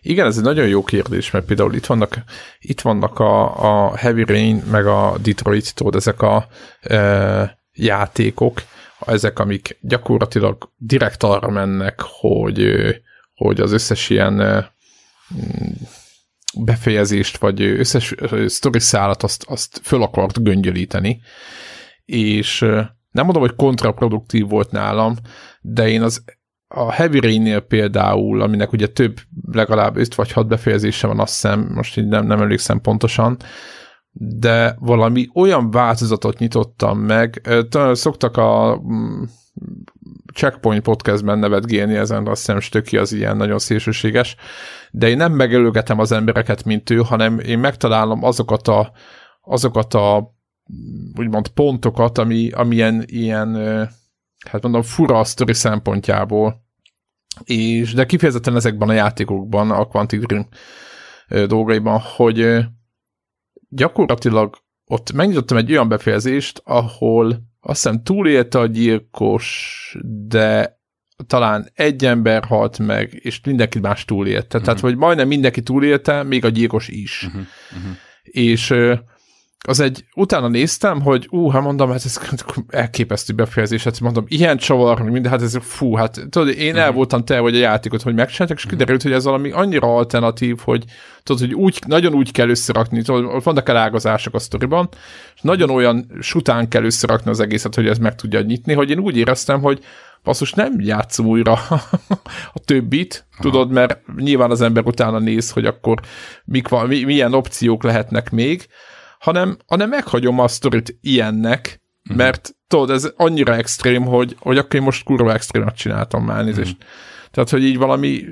[0.00, 2.18] igen, ez egy nagyon jó kérdés, mert például itt vannak,
[2.60, 6.46] itt vannak a, a Heavy Rain, meg a Detroit, tudod, ezek a
[6.80, 8.62] e, játékok,
[9.06, 12.70] ezek, amik gyakorlatilag direkt arra mennek, hogy,
[13.34, 14.66] hogy az összes ilyen
[16.54, 18.14] befejezést, vagy összes
[18.46, 21.20] sztori szállat azt, azt föl akart göngyölíteni,
[22.04, 22.58] és
[23.10, 25.16] nem mondom, hogy kontraproduktív volt nálam,
[25.60, 26.24] de én az
[26.74, 29.16] a Heavy Rain-nél például, aminek ugye több,
[29.52, 33.36] legalább 5 vagy 6 befejezése van, azt hiszem, most így nem, nem emlékszem pontosan,
[34.12, 37.48] de valami olyan változatot nyitottam meg,
[37.92, 39.22] szoktak a mm,
[40.34, 44.36] Checkpoint podcastben nevetgélni ezen, azt hiszem Stöki az ilyen nagyon szélsőséges,
[44.90, 48.92] de én nem megelőgetem az embereket, mint ő, hanem én megtalálom azokat a,
[49.40, 50.34] azokat a
[51.18, 53.54] úgymond pontokat, ami, amilyen ilyen,
[54.50, 56.61] hát mondom, fura a sztori szempontjából,
[57.44, 60.48] és de kifejezetten ezekben a játékokban, a Quantic Dream
[61.46, 62.58] dolgaiban, hogy
[63.68, 67.26] gyakorlatilag ott megnyitottam egy olyan befejezést, ahol
[67.60, 70.80] azt hiszem túlélte a gyilkos, de
[71.26, 74.46] talán egy ember halt meg, és mindenki más túlélte.
[74.46, 74.62] Uh-huh.
[74.62, 77.24] Tehát, hogy majdnem mindenki túlélte, még a gyilkos is.
[77.26, 77.42] Uh-huh.
[77.76, 77.92] Uh-huh.
[78.22, 78.74] És
[79.68, 82.20] az egy, utána néztem, hogy ú, hát mondom, hát ez
[82.68, 86.96] elképesztő befejezés, hát mondom, ilyen csavar, minden, hát ez fú, hát tudod, én el mhm.
[86.96, 90.84] voltam te, hogy a játékot, hogy megcsináltak, és kiderült, hogy ez valami annyira alternatív, hogy
[91.22, 94.88] tudod, hogy úgy, nagyon úgy kell összerakni, tudod, vannak elágazások a sztoriban,
[95.34, 98.98] és nagyon olyan sután kell összerakni az egészet, hogy ez meg tudja nyitni, hogy én
[98.98, 99.84] úgy éreztem, hogy
[100.24, 101.52] basszus, nem játszom újra
[102.54, 103.42] a többit, Aha.
[103.42, 106.00] tudod, mert nyilván az ember utána néz, hogy akkor
[106.44, 108.68] mik van, milyen opciók lehetnek még,
[109.22, 112.16] hanem, hanem meghagyom a sztorit ilyennek, uh-huh.
[112.16, 116.72] mert tudod, ez annyira extrém, hogy, hogy akkor én most kurva extrémet csináltam már nézést.
[116.72, 116.88] Uh-huh.
[117.30, 118.24] Tehát, hogy így valami,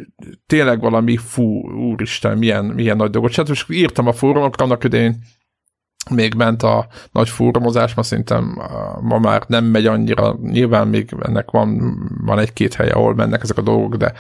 [0.46, 3.48] tényleg valami, fú, úristen, milyen, milyen nagy dolgot csinált.
[3.48, 5.18] Most írtam a fórumokra, annak idején
[6.11, 8.59] még ment a nagy fórumozás, ma szerintem
[9.00, 13.59] ma már nem megy annyira, nyilván még ennek van, van egy-két hely, ahol mennek ezek
[13.59, 14.12] a dolgok, de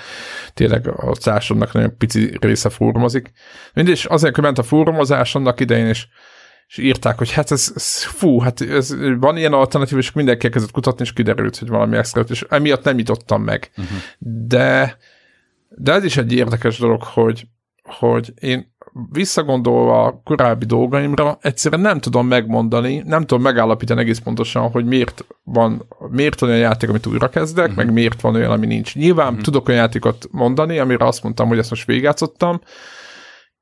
[0.54, 3.32] tényleg a társadalomnak nagyon pici része fórumozik.
[3.74, 6.06] Mindig, azért, hogy ment a fórumozás annak idején, és
[6.70, 10.70] és írták, hogy hát ez, ez fú, hát ez, van ilyen alternatív, és mindenki elkezdett
[10.70, 13.70] kutatni, és kiderült, hogy valami extra, és emiatt nem jutottam meg.
[13.76, 13.98] Uh-huh.
[14.18, 14.96] De,
[15.68, 17.46] de ez is egy érdekes dolog, hogy,
[17.82, 18.74] hogy én
[19.10, 25.24] visszagondolva a korábbi dolgaimra, egyszerűen nem tudom megmondani, nem tudom megállapítani egész pontosan, hogy miért
[25.42, 27.84] van, miért van olyan játék, amit újra kezdek, uh-huh.
[27.84, 28.94] meg miért van olyan, ami nincs.
[28.94, 29.42] Nyilván uh-huh.
[29.42, 32.60] tudok olyan játékot mondani, amire azt mondtam, hogy ezt most végigjátszottam,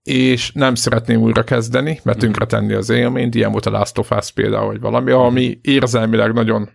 [0.09, 4.11] és nem szeretném újra kezdeni, mert tönkre tenni az élményt, ilyen volt a Last of
[4.11, 6.71] Us például, vagy valami, ami érzelmileg nagyon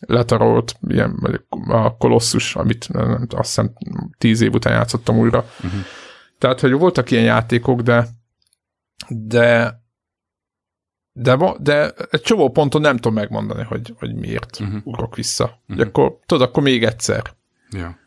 [0.00, 2.88] letarolt, ilyen a Colossus, amit
[3.28, 3.72] azt hiszem
[4.18, 5.46] tíz év után játszottam újra.
[5.64, 5.80] Uh-huh.
[6.38, 8.06] Tehát, hogy voltak ilyen játékok, de
[9.08, 9.82] de
[11.12, 14.80] de, de egy csomó ponton nem tudom megmondani, hogy, hogy miért uh-huh.
[14.84, 15.60] ugrok vissza.
[15.68, 15.86] Uh-huh.
[15.86, 17.22] akkor, tudod, akkor még egyszer.
[17.70, 17.98] Ja.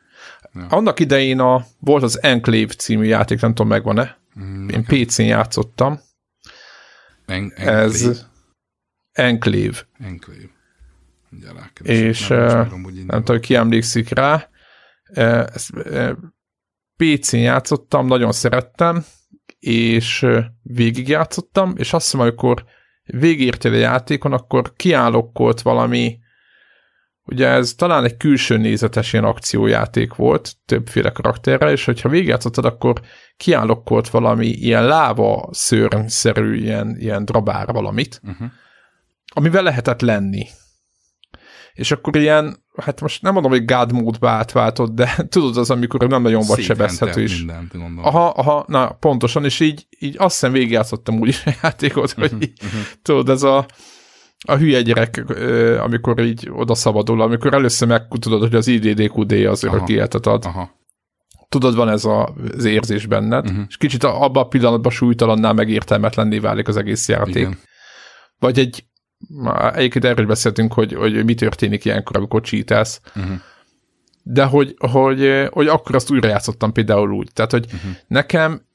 [0.54, 0.66] Ja.
[0.70, 4.18] Annak idején a, volt az Enclave című játék, nem tudom, megvan-e?
[4.40, 6.00] Mm, Én PC-n játszottam.
[7.26, 8.28] En- Ez
[9.12, 9.78] Enclave.
[10.00, 10.50] Enclave.
[11.84, 14.50] És nem, nem tudom, ki emlékszik rá.
[15.14, 15.70] Ezt,
[16.98, 19.06] PC-n játszottam, nagyon szerettem,
[19.60, 20.26] és
[20.62, 22.66] végigjátszottam, és azt hiszem, amikor
[23.04, 26.20] végértél a játékon, akkor kiállokkolt valami
[27.30, 33.02] Ugye ez talán egy külső nézetes ilyen akciójáték volt, többféle karakterrel, és hogyha végigjátszottad, akkor
[33.38, 38.48] kiállokkolt valami ilyen láva szörnyszerű, ilyen, ilyen drabár valamit, uh-huh.
[39.34, 40.48] amivel lehetett lenni.
[41.74, 46.08] És akkor ilyen, hát most nem mondom, hogy God módba átváltott, de tudod az, amikor
[46.08, 47.38] nem nagyon vagy sebezhető is.
[47.38, 52.34] Mindent, aha, aha, na pontosan, és így, így azt hiszem végigjátszottam úgy a játékot, hogy
[52.34, 52.82] uh-huh.
[53.02, 53.66] tudod, ez a
[54.46, 55.24] a hülye gyerek,
[55.80, 60.46] amikor így oda szabadul, amikor először megtudod, hogy az IDDQD az örök életet ad.
[60.46, 60.76] Aha.
[61.50, 63.66] Tudod, van ez a, az érzés benned, uh-huh.
[63.68, 67.36] és kicsit abban a pillanatban súlytalannál meg értelmetlenné válik az egész játék.
[67.36, 67.58] Igen.
[68.40, 68.86] Vagy egy,
[69.74, 73.02] egyébként erről beszéltünk, hogy, hogy mi történik ilyenkor, amikor csítelsz.
[73.16, 73.36] Uh-huh.
[74.24, 77.30] de hogy, hogy, hogy akkor azt újra játszottam például úgy.
[77.34, 77.92] Tehát, hogy uh-huh.
[78.08, 78.67] nekem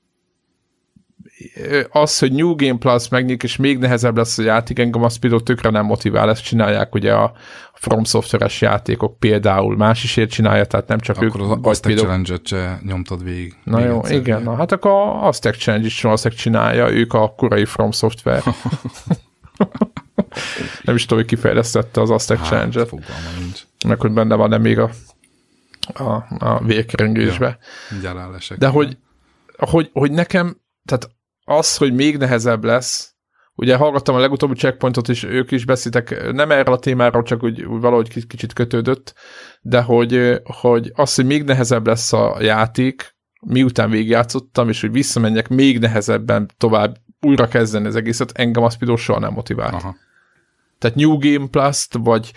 [1.91, 5.43] az, hogy New Game Plus megnyílik, és még nehezebb lesz a játék, engem azt például
[5.43, 7.33] tökre nem motivál, ezt csinálják ugye a
[7.75, 11.35] From Software-es játékok például, más is ért csinálja, tehát nem csak akkor ők.
[11.35, 12.07] Akkor az Aztec például...
[12.07, 13.55] Challenge-et se nyomtad végig.
[13.65, 17.35] Na jó, egyszer, igen, na, hát akkor a Aztec Challenge is valószínűleg csinálja, ők a
[17.37, 18.43] korai From Software.
[20.85, 22.91] nem is tudom, hogy kifejlesztette az Aztec hát, Challenge-et.
[23.87, 24.91] Meg hogy benne van nem még a,
[25.95, 27.59] a, a végkeringésbe.
[28.03, 28.97] Ja, De hogy,
[29.57, 31.11] hogy, hogy nekem, tehát
[31.45, 33.15] az, hogy még nehezebb lesz,
[33.55, 37.63] ugye hallgattam a legutóbbi checkpointot, és ők is beszéltek, nem erre a témára, csak úgy,
[37.63, 39.15] úgy valahogy kicsit kötődött,
[39.61, 43.15] de hogy, hogy az, hogy még nehezebb lesz a játék,
[43.47, 48.99] miután végigjátszottam, és hogy visszamenjek még nehezebben tovább újra kezdeni az egészet, engem az például
[48.99, 49.75] soha nem motivált.
[49.75, 49.97] Aha.
[50.79, 52.33] Tehát New Game Plus-t, vagy,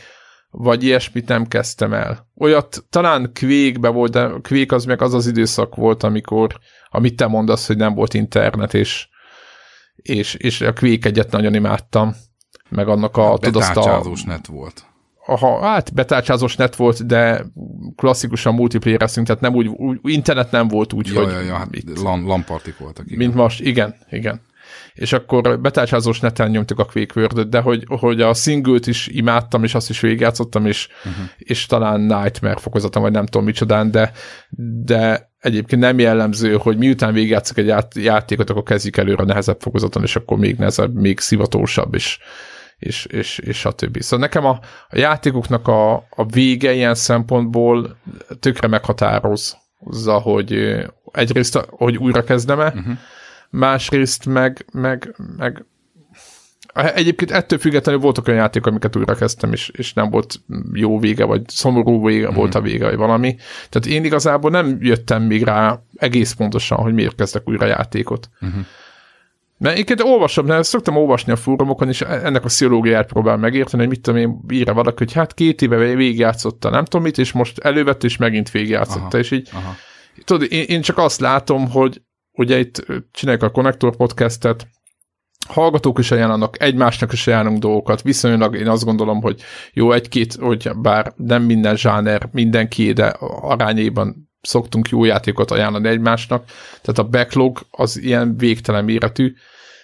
[0.58, 2.28] vagy ilyesmit nem kezdtem el.
[2.38, 7.28] Olyat talán Quake-be volt, de Quake az meg az az időszak volt, amikor, amit te
[7.28, 9.08] mondasz, hogy nem volt internet, és,
[9.96, 12.16] és, és a Quake egyet nagyon imádtam,
[12.70, 13.30] meg annak a...
[13.30, 14.86] Hát betárcsázós a, net volt.
[15.28, 17.46] Aha, hát betárcsázós net volt, de
[17.96, 21.32] klasszikusan multiplayer tehát nem úgy, úgy, internet nem volt úgy, ja, hogy...
[21.32, 22.46] Ja, ja, hát LAN, LAN
[22.80, 23.06] voltak.
[23.06, 23.18] Igen.
[23.18, 24.42] Mint most, igen, igen
[24.94, 29.76] és akkor betárcsázós neten nyomtuk a Quake de hogy, hogy a single is imádtam, és
[29.76, 31.26] azt is végigjátszottam, és, uh-huh.
[31.38, 34.12] és talán Nightmare fokozatom, vagy nem tudom micsodán, de,
[34.84, 39.60] de egyébként nem jellemző, hogy miután végigjátszok egy ját, játékot, akkor kezdjük előre a nehezebb
[39.60, 42.20] fokozaton, és akkor még nehezebb, még szivatósabb, és,
[42.78, 44.02] és, és, és a többi.
[44.02, 44.60] Szóval nekem a,
[44.90, 47.98] a játékoknak a, a vége ilyen szempontból
[48.40, 50.76] tökre meghatározza, hogy
[51.12, 52.98] egyrészt, hogy újra kezdem-e, uh-huh
[53.50, 55.66] másrészt meg, meg, meg
[56.76, 60.42] Egyébként ettől függetlenül voltak olyan játékok, amiket újra kezdtem, és, és nem volt
[60.74, 62.34] jó vége, vagy szomorú vége mm.
[62.34, 63.36] volt a vége, vagy valami.
[63.70, 68.30] Tehát én igazából nem jöttem még rá egész pontosan, hogy miért kezdek újra játékot.
[68.46, 68.60] Mm-hmm.
[69.58, 73.92] Mert én olvasom, mert szoktam olvasni a fórumokon, és ennek a pszichológiát próbál megérteni, hogy
[73.92, 77.58] mit tudom én, írja valaki, hogy hát két éve végigjátszotta, nem tudom mit, és most
[77.60, 79.76] elővett, és megint végigjátszotta, aha, és így aha.
[80.24, 82.02] tudod, én, én csak azt látom, hogy
[82.36, 84.68] ugye itt csináljuk a Connector podcastet,
[85.48, 89.42] hallgatók is ajánlanak, egymásnak is ajánlunk dolgokat, viszonylag én azt gondolom, hogy
[89.74, 93.06] jó egy-két, hogy bár nem minden zsáner mindenki, de
[93.42, 96.46] arányaiban szoktunk jó játékot ajánlani egymásnak,
[96.82, 99.34] tehát a backlog az ilyen végtelen méretű,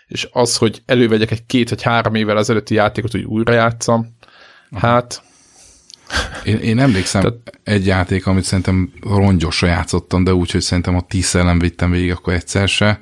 [0.07, 4.15] és az, hogy elővegyek egy két vagy három évvel ezelőtti játékot, hogy újra játszam,
[4.71, 5.23] hát
[6.43, 11.01] én, én emlékszem Tehát, egy játék, amit szerintem rongyosra játszottam, de úgy, hogy szerintem a
[11.01, 13.01] tízszer nem vittem végig, akkor egyszer se.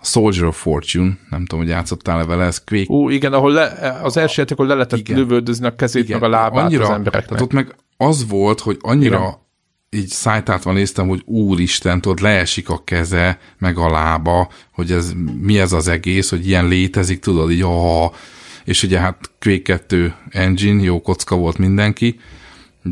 [0.00, 2.92] A Soldier of Fortune, nem tudom, hogy játszottál-e vele, ez Quake.
[2.92, 5.16] Ú, igen, ahol le, az első játék, ahol le lehetett igen.
[5.18, 6.20] lövöldözni a kezét, igen.
[6.20, 7.28] meg a lábát annyira, az embereknek.
[7.28, 10.02] Tehát ott meg az volt, hogy annyira igen.
[10.02, 15.58] így szájtátva néztem, hogy úristen, tudod, leesik a keze, meg a lába, hogy ez mi
[15.58, 18.12] ez az egész, hogy ilyen létezik, tudod, így oh,
[18.64, 22.20] és ugye hát Quake 2 engine, jó kocka volt mindenki,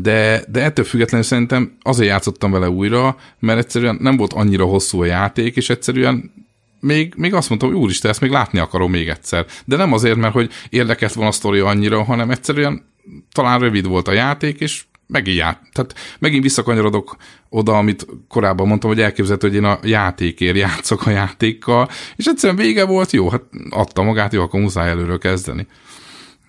[0.01, 5.01] de, de ettől függetlenül szerintem azért játszottam vele újra, mert egyszerűen nem volt annyira hosszú
[5.01, 6.31] a játék, és egyszerűen
[6.79, 9.45] még, még azt mondtam, hogy úristen, ezt még látni akarom még egyszer.
[9.65, 12.85] De nem azért, mert hogy érdekelt volna a sztori annyira, hanem egyszerűen
[13.31, 15.61] talán rövid volt a játék, és megint ját.
[15.73, 17.15] Tehát megint visszakanyarodok
[17.49, 22.59] oda, amit korábban mondtam, hogy elképzelhető, hogy én a játékért játszok a játékkal, és egyszerűen
[22.59, 25.67] vége volt, jó, hát adta magát, jó, akkor muszáj előről kezdeni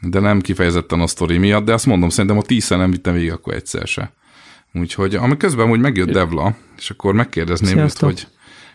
[0.00, 3.32] de nem kifejezetten a sztori miatt, de azt mondom, szerintem a tízszer nem vittem végig
[3.32, 4.12] akkor egyszer se.
[4.72, 8.26] Úgyhogy, ami közben hogy megjött Devla, és akkor megkérdezném őt, hogy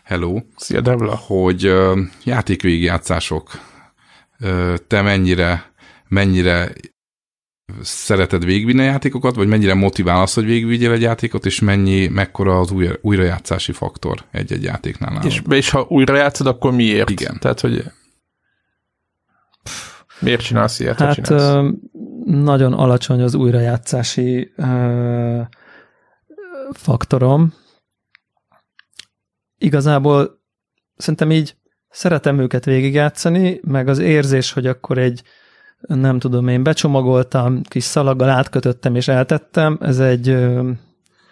[0.03, 0.41] hello.
[0.55, 1.15] Szia Devla.
[1.15, 3.51] Hogy uh, játékvégigjátszások,
[4.39, 5.73] uh, te mennyire,
[6.07, 6.71] mennyire
[7.81, 12.59] szereted végigvinni a játékokat, vagy mennyire motivál az, hogy végigvigyél egy játékot, és mennyi, mekkora
[12.59, 17.09] az új, újrajátszási faktor egy-egy játéknál És, és ha újra játszod, akkor miért?
[17.09, 17.39] Igen.
[17.39, 17.83] Tehát, hogy
[20.19, 20.99] Miért csinálsz ilyet?
[20.99, 21.73] Hát csinálsz?
[22.25, 25.41] nagyon alacsony az újrajátszási ö,
[26.71, 27.53] faktorom.
[29.57, 30.41] Igazából
[30.95, 31.55] szerintem így
[31.89, 35.23] szeretem őket végigjátszani, meg az érzés, hogy akkor egy
[35.87, 40.29] nem tudom én, becsomagoltam, kis szalaggal átkötöttem és eltettem, ez egy,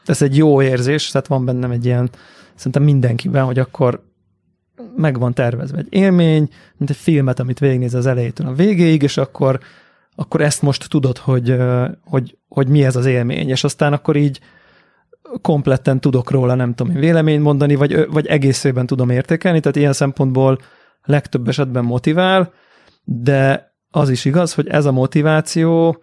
[0.05, 2.09] ez egy jó érzés, tehát van bennem egy ilyen,
[2.55, 4.03] szerintem mindenkiben, hogy akkor
[4.95, 9.17] meg van tervezve egy élmény, mint egy filmet, amit végignéz az elejétől a végéig, és
[9.17, 9.59] akkor,
[10.15, 11.55] akkor ezt most tudod, hogy,
[12.03, 14.39] hogy, hogy mi ez az élmény, és aztán akkor így
[15.41, 20.57] kompletten tudok róla, nem tudom, véleményt mondani, vagy, vagy egészében tudom értékelni, tehát ilyen szempontból
[21.03, 22.53] legtöbb esetben motivál,
[23.03, 26.01] de az is igaz, hogy ez a motiváció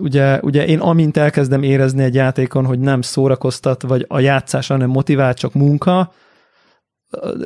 [0.00, 4.90] ugye, ugye én amint elkezdem érezni egy játékon, hogy nem szórakoztat, vagy a játszás, hanem
[4.90, 6.12] motivál, csak munka,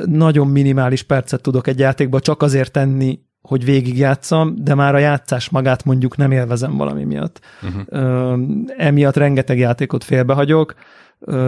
[0.04, 5.48] nagyon minimális percet tudok egy játékba csak azért tenni, hogy végigjátszam, de már a játszás
[5.48, 7.40] magát mondjuk nem élvezem valami miatt.
[7.62, 8.38] Uh-huh.
[8.76, 10.74] Emiatt rengeteg játékot félbehagyok,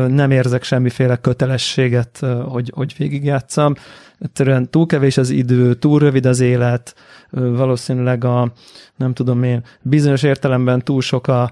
[0.09, 3.75] nem érzek semmiféle kötelességet, hogy, hogy végigjátszam.
[4.19, 6.95] Egyszerűen túl kevés az idő, túl rövid az élet,
[7.31, 8.53] valószínűleg a,
[8.97, 11.51] nem tudom én, bizonyos értelemben túl sok a,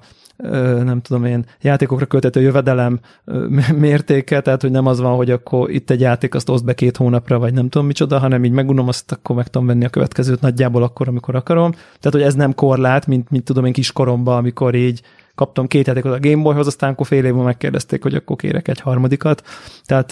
[0.85, 3.01] nem tudom én, játékokra költető jövedelem
[3.77, 6.97] mértéke, tehát hogy nem az van, hogy akkor itt egy játék, azt oszd be két
[6.97, 10.41] hónapra, vagy nem tudom micsoda, hanem így megunom, azt akkor meg tudom venni a következőt
[10.41, 11.71] nagyjából akkor, amikor akarom.
[11.73, 15.03] Tehát, hogy ez nem korlát, mint, mint tudom én kiskoromban, amikor így
[15.37, 18.81] kaptam két játékot a Game Boyhoz, aztán akkor fél évben megkérdezték, hogy akkor kérek egy
[18.81, 19.43] harmadikat.
[19.85, 20.11] Tehát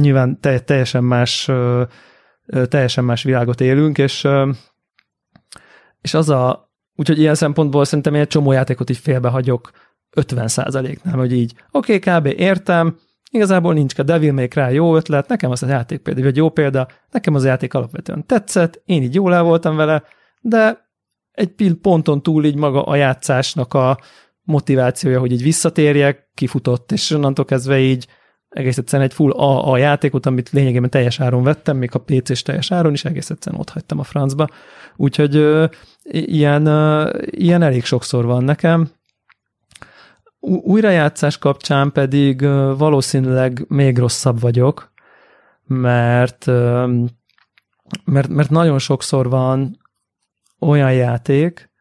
[0.00, 1.50] nyilván te, teljesen más
[2.68, 4.28] teljesen más világot élünk, és
[6.00, 9.70] és az a, úgyhogy ilyen szempontból szerintem én egy csomó játékot így félbehagyok
[10.16, 10.48] 50
[11.02, 12.40] nem, hogy így, oké, okay, kb.
[12.40, 12.96] értem,
[13.30, 16.50] igazából nincs a Devil May Cry jó ötlet, nekem az a játék például egy jó
[16.50, 20.02] példa, nekem az a játék alapvetően tetszett, én így jól el voltam vele,
[20.40, 20.88] de
[21.30, 23.98] egy ponton túl így maga a játszásnak a
[24.44, 28.06] motivációja, hogy így visszatérjek, kifutott, és onnantól kezdve így
[28.54, 32.42] egész egyszerűen egy full A, a játékot, amit lényegében teljes áron vettem, még a PC-s
[32.42, 34.48] teljes áron is egész egyszerűen ott hagytam a francba.
[34.96, 35.66] Úgyhogy ö,
[36.10, 38.90] ilyen, ö, ilyen elég sokszor van nekem.
[40.40, 44.92] Újrajátszás kapcsán pedig ö, valószínűleg még rosszabb vagyok,
[45.66, 46.94] mert, ö,
[48.04, 49.78] mert, mert nagyon sokszor van
[50.58, 51.72] olyan játék,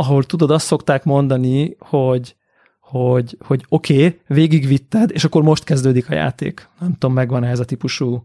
[0.00, 2.34] ahol tudod, azt szokták mondani, hogy
[2.80, 6.68] hogy, hogy oké, okay, végigvitted, és akkor most kezdődik a játék.
[6.80, 8.24] Nem tudom, megvan ez a típusú.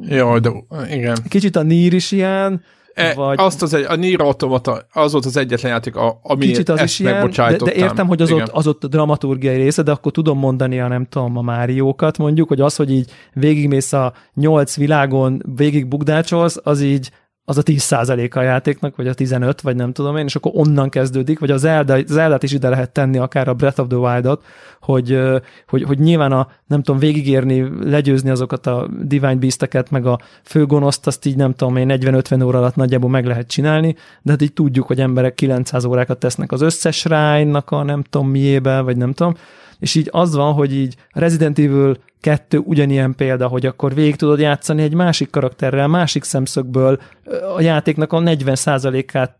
[0.00, 0.50] Jó, de
[0.90, 1.16] igen.
[1.28, 2.62] Kicsit a Nier is ilyen,
[2.94, 3.40] E, vagy...
[3.40, 6.98] Azt az egy, a Nier Automata, az volt az egyetlen játék, ami Kicsit az is
[6.98, 10.80] ilyen, de, de, értem, hogy az ott, az ott dramaturgiai része, de akkor tudom mondani
[10.80, 15.86] a nem tudom, a Máriókat mondjuk, hogy az, hogy így végigmész a nyolc világon, végig
[15.86, 17.10] bugdácsolsz, az így
[17.44, 17.92] az a 10
[18.30, 21.60] a játéknak, vagy a 15, vagy nem tudom én, és akkor onnan kezdődik, vagy az
[21.60, 24.44] Zelda, az Zelda-t is ide lehet tenni, akár a Breath of the Wild-ot,
[24.80, 25.18] hogy,
[25.68, 31.06] hogy, hogy nyilván a, nem tudom, végigérni, legyőzni azokat a Divine Beast-eket, meg a főgonoszt,
[31.06, 34.52] azt így nem tudom én 40-50 óra alatt nagyjából meg lehet csinálni, de hát így
[34.52, 39.12] tudjuk, hogy emberek 900 órákat tesznek az összes rájnak a nem tudom miébe, vagy nem
[39.12, 39.34] tudom,
[39.82, 44.38] és így az van, hogy így Resident Evil 2 ugyanilyen példa, hogy akkor végig tudod
[44.38, 47.00] játszani egy másik karakterrel, másik szemszögből
[47.56, 49.38] a játéknak a 40%-át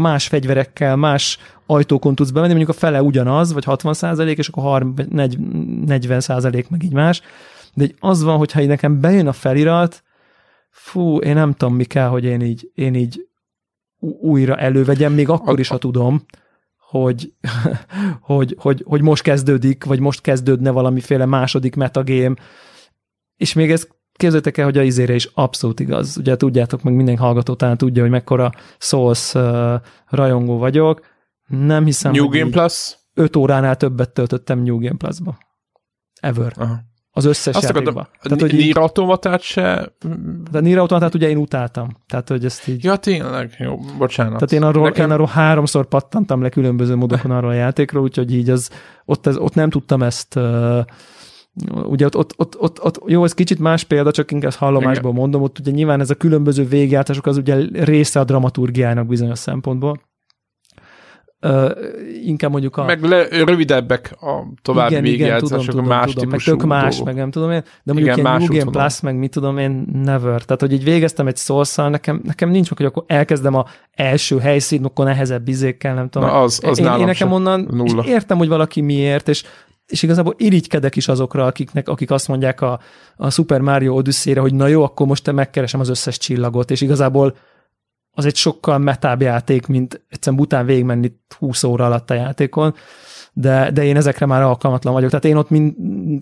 [0.00, 6.68] más fegyverekkel, más ajtókon tudsz bemenni, mondjuk a fele ugyanaz, vagy 60%, és akkor 40%
[6.68, 7.20] meg így más.
[7.74, 10.02] De egy az van, hogyha így nekem bejön a felirat,
[10.70, 13.26] fú, én nem tudom, mi kell, hogy én így, én így
[14.20, 16.22] újra elővegyem, még akkor is, ha tudom,
[16.88, 17.32] hogy,
[18.20, 22.34] hogy, hogy, hogy most kezdődik, vagy most kezdődne valamiféle második metagame,
[23.36, 26.16] és még ez képzeljétek el, hogy a izére is abszolút igaz.
[26.16, 29.74] Ugye tudjátok, meg minden hallgató talán tudja, hogy mekkora Souls uh,
[30.06, 31.00] rajongó vagyok.
[31.46, 32.98] Nem hiszem, New Game Plus?
[33.14, 35.38] 5 óránál többet töltöttem New Game Plus-ba.
[36.20, 36.52] Ever.
[36.56, 36.80] Aha.
[37.16, 38.08] Az összes Azt játékba.
[38.22, 39.92] Tehát, hogy Nier Automatát se...
[40.50, 41.88] De Nier Automatát ugye én utáltam.
[42.08, 42.84] Tehát, hogy ezt így...
[42.84, 43.54] Ja, tényleg.
[43.58, 44.32] Jó, bocsánat.
[44.32, 45.06] Tehát én arról, Nekem...
[45.06, 48.70] én arról háromszor pattantam le különböző módokon arról a játékról, úgyhogy így az,
[49.04, 50.78] ott, ez, ott nem tudtam ezt uh,
[51.84, 55.42] ugye ott, ott, ott, ott, ott, jó, ez kicsit más példa, csak inkább hallomásból mondom,
[55.42, 60.00] ott ugye nyilván ez a különböző végjátások az ugye része a dramaturgiának bizonyos szempontból,
[61.46, 61.70] Uh,
[62.24, 62.84] inkább mondjuk a...
[62.84, 67.06] Meg le, rövidebbek a további igen, igen, tudom, tudom, más tudom, meg tök más, dolgok.
[67.06, 69.86] meg nem tudom én, de mondjuk igen, ilyen New Game Plus, meg mit tudom én,
[69.92, 70.42] never.
[70.42, 74.38] Tehát, hogy így végeztem egy szólszal, nekem, nekem nincs meg, hogy akkor elkezdem a első
[74.38, 76.28] helyszínokon nehezebb izékkel, nem tudom.
[76.28, 78.02] Na az, az én, én nekem onnan, nulla.
[78.02, 79.44] és értem, hogy valaki miért, és
[79.86, 82.80] és igazából irigykedek is azokra, akiknek, akik azt mondják a,
[83.16, 86.80] a Super Mario Odyssey-re, hogy na jó, akkor most te megkeresem az összes csillagot, és
[86.80, 87.36] igazából
[88.18, 92.74] az egy sokkal metább játék, mint egyszerűen bután végigmenni 20 óra alatt a játékon,
[93.32, 95.10] de, de én ezekre már alkalmatlan vagyok.
[95.10, 95.74] Tehát én ott mind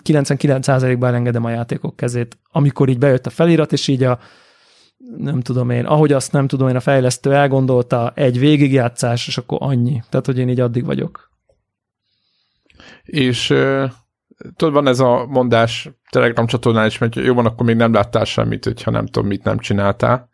[0.05, 4.19] 99%-ban engedem a játékok kezét, amikor így bejött a felirat, és így a
[5.17, 9.59] nem tudom én, ahogy azt nem tudom én, a fejlesztő elgondolta, egy végigjátszás, és akkor
[9.61, 10.03] annyi.
[10.09, 11.31] Tehát, hogy én így addig vagyok.
[13.03, 13.47] És
[14.57, 18.25] tudod, van ez a mondás Telegram csatornán is, mert jó van, akkor még nem láttál
[18.25, 20.33] semmit, hogyha nem tudom, mit nem csináltál.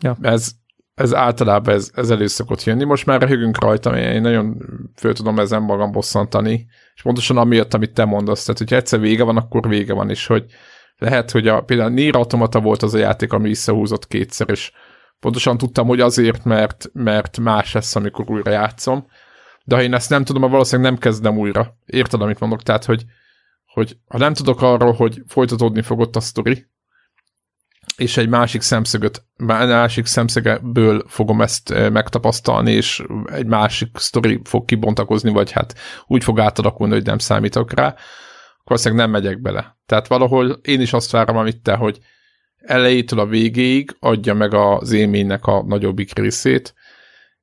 [0.00, 0.16] Ja.
[0.20, 0.50] Ez,
[0.94, 2.84] ez általában ez, ez elő szokott jönni.
[2.84, 4.56] Most már röhögünk rajta, én nagyon
[4.96, 9.22] föl tudom ezen magam bosszantani, és pontosan amiatt, amit te mondasz, tehát hogyha egyszer vége
[9.22, 10.44] van, akkor vége van, és hogy
[10.96, 14.72] lehet, hogy a, például Nier Automata volt az a játék, ami visszahúzott kétszer, és
[15.20, 19.06] Pontosan tudtam, hogy azért, mert, mert más lesz, amikor újra játszom.
[19.64, 21.76] De ha én ezt nem tudom, valószínűleg nem kezdem újra.
[21.86, 22.62] Érted, amit mondok?
[22.62, 23.04] Tehát, hogy,
[23.66, 26.66] hogy ha nem tudok arról, hogy folytatódni fog ott a sztori,
[28.00, 34.64] és egy másik szemszögöt, másik szemszögből fogom ezt eh, megtapasztalni, és egy másik sztori fog
[34.64, 35.74] kibontakozni, vagy hát
[36.06, 37.94] úgy fog átalakulni, hogy nem számítok rá,
[38.64, 39.78] akkor nem megyek bele.
[39.86, 41.98] Tehát valahol én is azt várom, amit te, hogy
[42.56, 46.74] elejétől a végéig adja meg az élménynek a nagyobbik részét,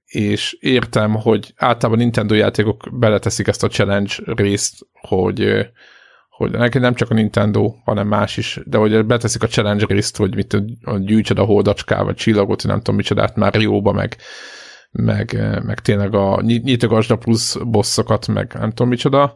[0.05, 5.67] és értem, hogy általában Nintendo játékok beleteszik ezt a challenge részt, hogy eh,
[6.37, 10.17] hogy neki nem csak a Nintendo, hanem más is, de hogy beteszik a challenge részt,
[10.17, 10.57] hogy mit
[11.05, 14.17] gyűjtsed a holdacskával, csillagot, nem tudom micsodát már jóba, meg,
[14.91, 15.33] meg,
[15.63, 19.35] meg tényleg a nyitogasd a plusz bosszokat, meg nem tudom micsoda,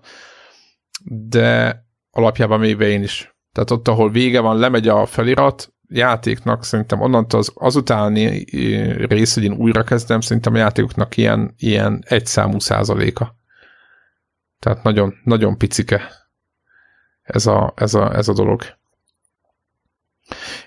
[1.06, 1.78] de
[2.12, 3.36] alapjában véve én is.
[3.52, 8.46] Tehát ott, ahol vége van, lemegy a felirat, játéknak szerintem onnantól az, azutáni
[9.08, 13.36] rész, hogy én újra kezdem, szerintem a játékoknak ilyen, ilyen egyszámú százaléka.
[14.60, 16.21] Tehát nagyon, nagyon picike
[17.32, 18.62] ez a, ez a, ez a dolog.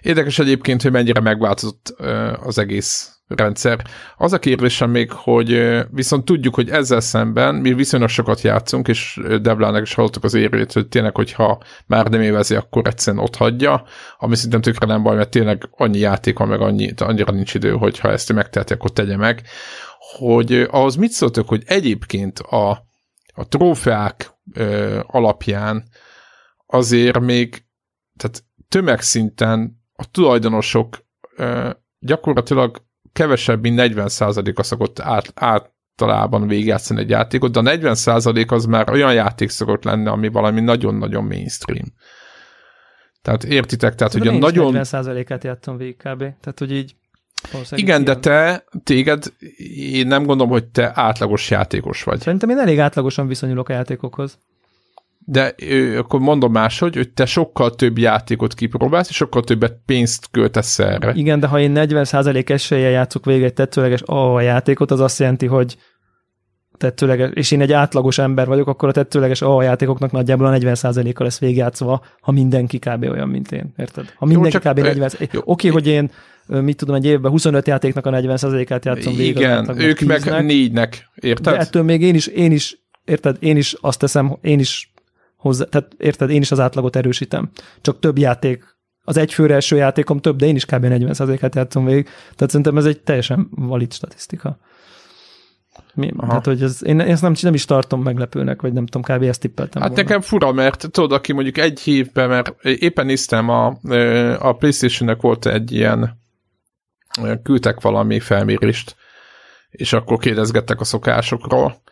[0.00, 1.94] Érdekes egyébként, hogy mennyire megváltozott
[2.42, 3.84] az egész rendszer.
[4.16, 9.20] Az a kérdésem még, hogy viszont tudjuk, hogy ezzel szemben mi viszonylag sokat játszunk, és
[9.42, 13.84] Deblának is hallottuk az érvét, hogy tényleg, hogyha már nem évezi, akkor egyszerűen ott hagyja,
[14.18, 17.72] ami szerintem tökre nem baj, mert tényleg annyi játék van, meg annyi, annyira nincs idő,
[17.72, 19.42] hogy ha ezt megteheti, akkor tegye meg.
[20.18, 22.70] Hogy ahhoz mit szóltok, hogy egyébként a,
[23.34, 25.84] a trófeák ö, alapján
[26.66, 27.64] azért még
[28.16, 31.06] tehát tömegszinten a tulajdonosok
[31.98, 38.90] gyakorlatilag kevesebb, mint 40%-a szokott át, általában végigjátszani egy játékot, de a 40% az már
[38.90, 41.86] olyan játék szokott lenni, ami valami nagyon-nagyon mainstream.
[43.22, 44.74] Tehát értitek, tehát hogy a nagyon...
[44.76, 46.18] 40%-át játszom végig kb.
[46.18, 46.96] Tehát, hogy így
[47.70, 49.24] igen, de te, téged,
[49.76, 52.20] én nem gondolom, hogy te átlagos játékos vagy.
[52.20, 54.38] Szerintem én elég átlagosan viszonyulok a játékokhoz.
[55.26, 60.28] De ö, akkor mondom máshogy, hogy te sokkal több játékot kipróbálsz, és sokkal többet pénzt
[60.30, 61.12] költesz erre.
[61.14, 65.46] Igen, de ha én 40% eséllyel játszok végig egy tetszőleges a játékot, az azt jelenti,
[65.46, 65.76] hogy
[66.76, 71.22] tetszőleges, és én egy átlagos ember vagyok, akkor a tetszőleges a játékoknak nagyjából a 40%-a
[71.22, 73.02] lesz végigjátszva, ha mindenki kb.
[73.02, 73.72] olyan, mint én.
[73.76, 74.12] Érted?
[74.16, 74.78] Ha mindenki jó, kb.
[74.78, 76.10] 40 Oké, okay, hogy én
[76.46, 79.36] mit tudom, egy évben 25 játéknak a 40%-át játszom végig.
[79.36, 81.54] Igen, ők meg négynek, érted?
[81.54, 84.93] De ettől még én is, én is, érted, én is azt teszem, én is
[85.44, 87.50] hozzá, tehát érted, én is az átlagot erősítem.
[87.80, 88.64] Csak több játék,
[89.04, 90.84] az egyfőre első játékom több, de én is kb.
[90.88, 92.04] 40%-át játszom végig.
[92.04, 94.58] Tehát szerintem ez egy teljesen valid statisztika.
[95.94, 96.12] Mi?
[96.20, 99.22] Tehát, hogy ez, én ezt nem, nem is tartom meglepőnek, vagy nem tudom, kb.
[99.22, 100.04] ezt tippeltem Hát volna.
[100.04, 103.66] nekem fura, mert tudod, aki mondjuk egy hívben, mert éppen néztem, a,
[104.38, 106.22] a Playstation-nek volt egy ilyen,
[107.42, 108.96] küldtek valami felmérést,
[109.70, 111.82] és akkor kérdezgettek a szokásokról,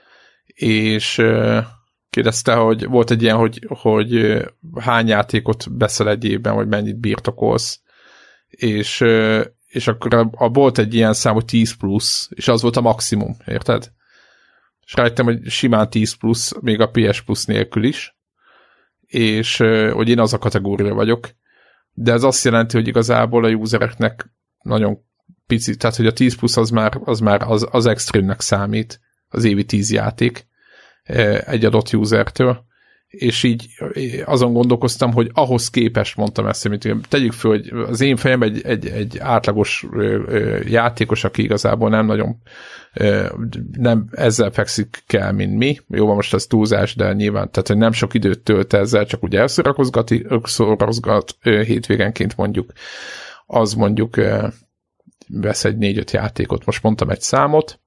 [0.54, 1.22] és
[2.12, 4.42] kérdezte, hogy volt egy ilyen, hogy, hogy
[4.80, 7.80] hány játékot beszel egy évben, vagy mennyit birtokolsz,
[8.48, 9.04] és,
[9.66, 12.80] és akkor a, a, volt egy ilyen szám, hogy 10 plusz, és az volt a
[12.80, 13.92] maximum, érted?
[14.84, 18.16] És rájöttem, hogy simán 10 plusz, még a PS plusz nélkül is,
[19.00, 19.56] és
[19.92, 21.28] hogy én az a kategória vagyok,
[21.92, 24.32] de ez azt jelenti, hogy igazából a usereknek
[24.62, 24.98] nagyon
[25.46, 29.44] pici, tehát hogy a 10 plusz az már az, már az, az extrémnek számít, az
[29.44, 30.50] évi 10 játék,
[31.46, 32.64] egy adott usertől,
[33.12, 33.68] és így
[34.24, 38.60] azon gondolkoztam, hogy ahhoz képest mondtam ezt, hogy tegyük föl, hogy az én fejem egy,
[38.64, 39.86] egy, egy átlagos
[40.64, 42.36] játékos, aki igazából nem nagyon
[43.72, 45.78] nem ezzel fekszik kell, mint mi.
[45.88, 49.38] Jó, most ez túlzás, de nyilván, tehát hogy nem sok időt tölt ezzel, csak ugye
[49.38, 52.72] elszorozgat hétvégenként mondjuk,
[53.46, 54.20] az mondjuk
[55.28, 56.64] vesz egy négy-öt játékot.
[56.64, 57.80] Most mondtam egy számot,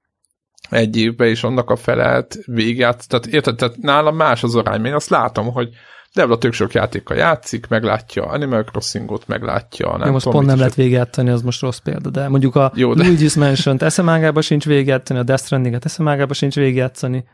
[0.70, 4.94] egy évben, és annak a felelt végigját, tehát érted, tehát nálam más az arány, én
[4.94, 5.68] azt látom, hogy
[6.14, 10.58] Devla tök sok játékkal játszik, meglátja Animal Crossingot, meglátja, nem Jó, most tudom, pont nem
[10.58, 13.04] lehet végigjátszani, az most rossz példa, de mondjuk a Jó, de...
[13.04, 17.24] Luigi's Mansion-t eszemágába sincs végigjátszani, a Death Stranding-et eszemágába sincs végigjátszani.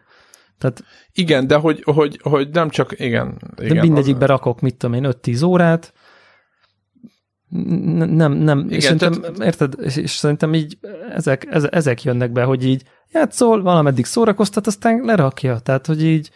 [0.59, 3.37] Tehát, igen, de hogy, hogy, hogy nem csak, igen.
[3.57, 4.31] igen de mindegyikbe az...
[4.31, 5.93] rakok, mit tudom én, 5-10 órát,
[7.53, 9.39] nem, nem, Igen, és szerintem, tehát...
[9.39, 10.79] érted, és szerintem így
[11.15, 16.31] ezek, ezek jönnek be, hogy így játszol, valameddig szórakoztat, aztán lerakja, tehát, hogy így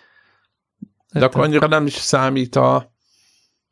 [1.12, 2.94] de akkor annyira nem is számít a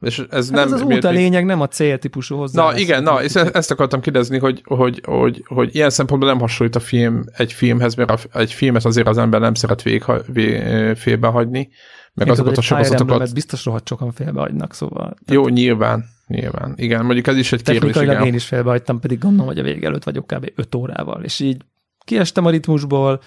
[0.01, 0.67] és ez hát nem...
[0.67, 2.63] Ez az út a lényeg, nem a céltípusú hozzá.
[2.63, 6.77] Na igen, na, és ezt akartam kérdezni, hogy, hogy, hogy, hogy ilyen szempontból nem hasonlít
[6.77, 10.03] a film egy filmhez, mert egy filmet azért az ember nem szeret végig,
[10.97, 11.69] félbehagyni,
[12.15, 13.35] meg Én azokat a sorozatokat...
[13.35, 15.05] biztos rohadt sokan félbehagynak, szóval...
[15.05, 15.25] Tehát...
[15.31, 16.73] Jó, nyilván, nyilván.
[16.77, 17.81] Igen, mondjuk ez is egy kérdés.
[17.81, 18.27] Technikailag igen.
[18.27, 20.53] én is félbehagytam, pedig gondolom, hogy a vége előtt vagyok kb.
[20.55, 21.63] 5 órával, és így
[22.05, 23.21] kiestem a ritmusból,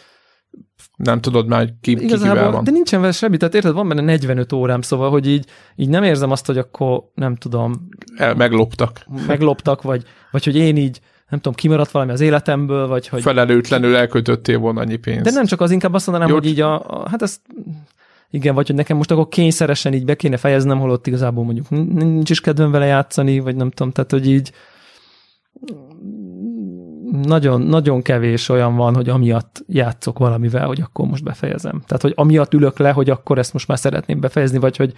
[0.96, 2.64] Nem tudod már, ki, ki kivel igazából, van.
[2.64, 5.46] de nincsen vele semmi, tehát érted, van benne 45 órám, szóval, hogy így,
[5.76, 9.06] így nem érzem azt, hogy akkor nem tudom, El, megloptak.
[9.28, 13.22] megloptak, vagy, vagy hogy én így, nem tudom, kimaradt valami az életemből, vagy hogy...
[13.22, 15.24] Felelőtlenül elköltöttél volna annyi pénzt.
[15.24, 17.42] De nem csak az, inkább azt mondanám, Jó, hogy így a, a, hát ezt
[18.30, 22.30] igen, vagy hogy nekem most akkor kényszeresen így be kéne fejeznem, holott igazából mondjuk nincs
[22.30, 24.52] is kedvem vele játszani, vagy nem tudom, tehát hogy így
[27.22, 31.82] nagyon, nagyon kevés olyan van, hogy amiatt játszok valamivel, hogy akkor most befejezem.
[31.86, 34.94] Tehát, hogy amiatt ülök le, hogy akkor ezt most már szeretném befejezni, vagy hogy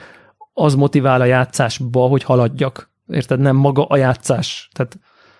[0.53, 2.91] az motivál a játszásba, hogy haladjak.
[3.07, 3.39] Érted?
[3.39, 4.69] Nem maga a játszás.
[4.73, 4.99] Tehát,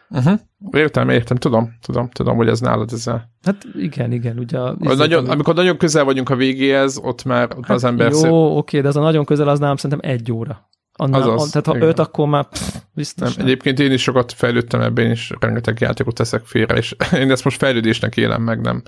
[0.10, 0.40] Uh-huh.
[0.72, 3.32] Értem, értem, tudom, tudom, tudom, hogy ez nálad ezzel.
[3.44, 4.58] hát igen, igen, ugye.
[4.60, 8.12] A, A nagyon, amikor nagyon közel vagyunk a végéhez, ott már ott hát az ember...
[8.12, 10.70] Jó, szép- oké, de az a nagyon közel az nálam szerintem egy óra.
[10.94, 11.88] Annál, Azaz, az, tehát ha igen.
[11.88, 15.80] öt, akkor már pff, biztos Nem, egyébként én is sokat fejlődtem ebben, én is rengeteg
[15.80, 18.84] játékot teszek félre, és én ezt most fejlődésnek élem meg, nem.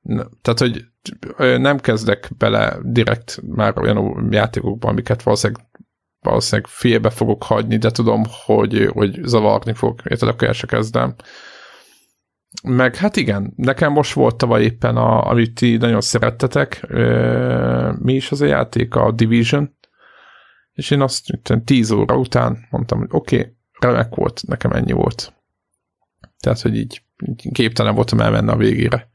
[0.00, 0.84] Ne- Tehát, hogy
[1.60, 5.66] nem kezdek bele direkt már olyan játékokba, amiket valószínűleg,
[6.28, 11.14] valószínűleg félbe fogok hagyni, de tudom, hogy, hogy zavarni fog, érted, akkor el se kezdem.
[12.62, 16.86] Meg hát igen, nekem most volt tavaly éppen, a, amit ti nagyon szerettetek,
[17.98, 19.76] mi is az a játék, a Division,
[20.72, 24.92] és én azt mondtam, 10 óra után mondtam, hogy oké, okay, remek volt, nekem ennyi
[24.92, 25.32] volt.
[26.40, 27.02] Tehát, hogy így,
[27.52, 29.10] képtelen voltam elmenni a végére.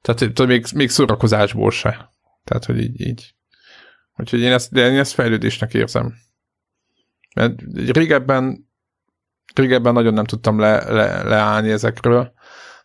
[0.00, 2.10] Tehát még, még szórakozásból se.
[2.44, 3.34] Tehát, hogy így, így.
[4.16, 6.14] Úgyhogy én ezt, de én ezt fejlődésnek érzem.
[7.34, 7.54] Mert
[7.92, 8.70] régebben,
[9.54, 12.32] régebben nagyon nem tudtam le, le, leállni ezekről,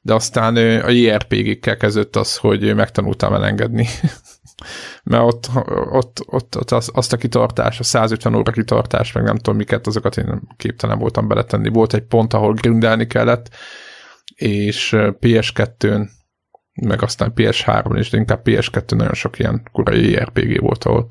[0.01, 3.87] de aztán a JRPG-kkel kezdődött az, hogy megtanultam elengedni.
[5.03, 5.49] Mert ott,
[5.91, 9.87] ott, ott, ott az, azt a kitartás, a 150 óra kitartás, meg nem tudom miket,
[9.87, 11.69] azokat én képtelen voltam beletenni.
[11.69, 13.49] Volt egy pont, ahol grindelni kellett,
[14.35, 16.09] és ö, PS2-n,
[16.81, 21.07] meg aztán PS3-on is, de inkább PS2 nagyon sok ilyen korai RPG volt, ahol,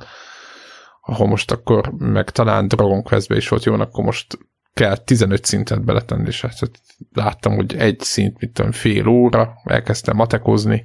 [1.01, 4.39] ahol most akkor, meg talán Dragon Quest-be is volt jó, akkor most
[4.75, 6.71] kell 15 szintet beletenni, és hát
[7.13, 10.85] láttam, hogy egy szint, mit tudom, fél óra, elkezdtem matekozni,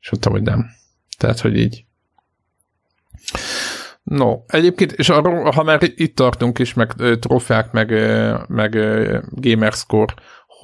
[0.00, 0.66] és mondtam, hogy nem.
[1.18, 1.84] Tehát, hogy így.
[4.02, 7.90] No, egyébként, és arról, ha már itt tartunk is, meg ö, trófeák, meg,
[8.48, 8.70] meg
[9.30, 10.14] gamerscore,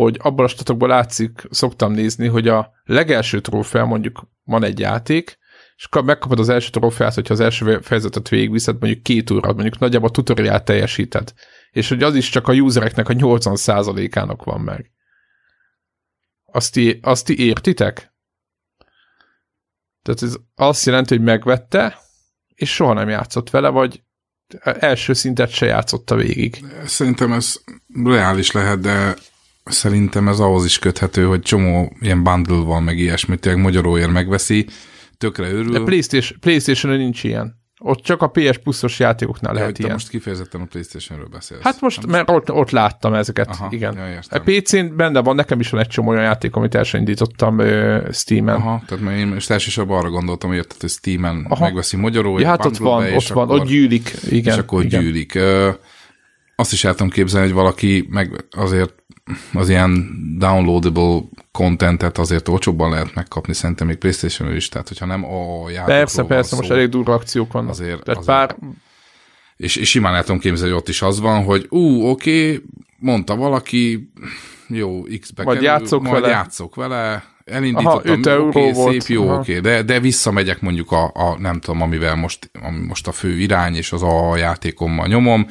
[0.02, 5.38] hogy abban a statokból látszik, szoktam nézni, hogy a legelső trófea, mondjuk van egy játék,
[5.76, 9.78] és kap- megkapod az első trófeát, hogyha az első fejezetet végigviszed, mondjuk két óra, mondjuk
[9.78, 11.32] nagyjából a tutoriát teljesíted.
[11.70, 14.90] És hogy az is csak a usereknek a 80%-ának van meg.
[16.44, 18.14] Azt ti, azt ti értitek?
[20.02, 21.98] Tehát ez azt jelenti, hogy megvette,
[22.54, 24.02] és soha nem játszott vele, vagy
[24.62, 26.64] első szintet se játszotta végig.
[26.84, 27.60] Szerintem ez
[28.04, 29.14] reális lehet, de
[29.64, 34.66] szerintem ez ahhoz is köthető, hogy csomó ilyen bundle van, meg ilyesmit, tényleg magyaróért megveszi,
[35.18, 35.72] tökre örül.
[35.72, 37.60] De PlayStation, PlayStation nincs ilyen.
[37.84, 39.92] Ott csak a PS Plus-os játékoknál lehet Te ilyen.
[39.92, 41.62] most kifejezetten a Playstation-ről beszélsz.
[41.62, 43.96] Hát most, mert ott, ott láttam ezeket, Aha, igen.
[43.96, 44.42] ja, a értem.
[44.44, 48.12] PC-n benne van, nekem is van egy csomó olyan játék, amit el sem indítottam uh,
[48.12, 48.54] Steam-en.
[48.54, 51.64] Aha, tehát én most elsősorban arra gondoltam, érted, hogy Steam-en Aha.
[51.64, 54.54] megveszi magyarul, ja, hát ott van, ott van, ott gyűlik, igen.
[54.54, 55.02] és akkor igen.
[55.02, 55.38] gyűlik.
[56.62, 58.94] Azt is el tudom képzelni, hogy valaki meg azért
[59.52, 61.20] az ilyen downloadable
[61.52, 66.22] contentet azért olcsóbban lehet megkapni, szerintem még playstation is, tehát hogyha nem a játékról Persze,
[66.22, 67.70] persze, szó, most elég durva akciók vannak.
[67.70, 68.56] Azért- Tehát azért- bár,
[69.56, 72.62] és, és simán el tudom képzelni, hogy ott is az van, hogy ú, oké,
[72.98, 74.12] mondta valaki,
[74.68, 76.28] jó, X-be Majd kerül, játszok majd vele.
[76.28, 79.00] játszok vele, elindítottam, Aha, euró oké, volt.
[79.00, 79.38] szép, jó, Aha.
[79.38, 83.38] oké, de, de visszamegyek mondjuk a, a, nem tudom, amivel most, ami most a fő
[83.38, 85.46] irány, és az a játékommal nyomom,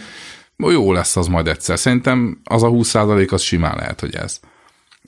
[0.70, 1.80] jó lesz az majd egyszer.
[1.80, 4.40] Szerintem az a 20% az simán lehet, hogy ez.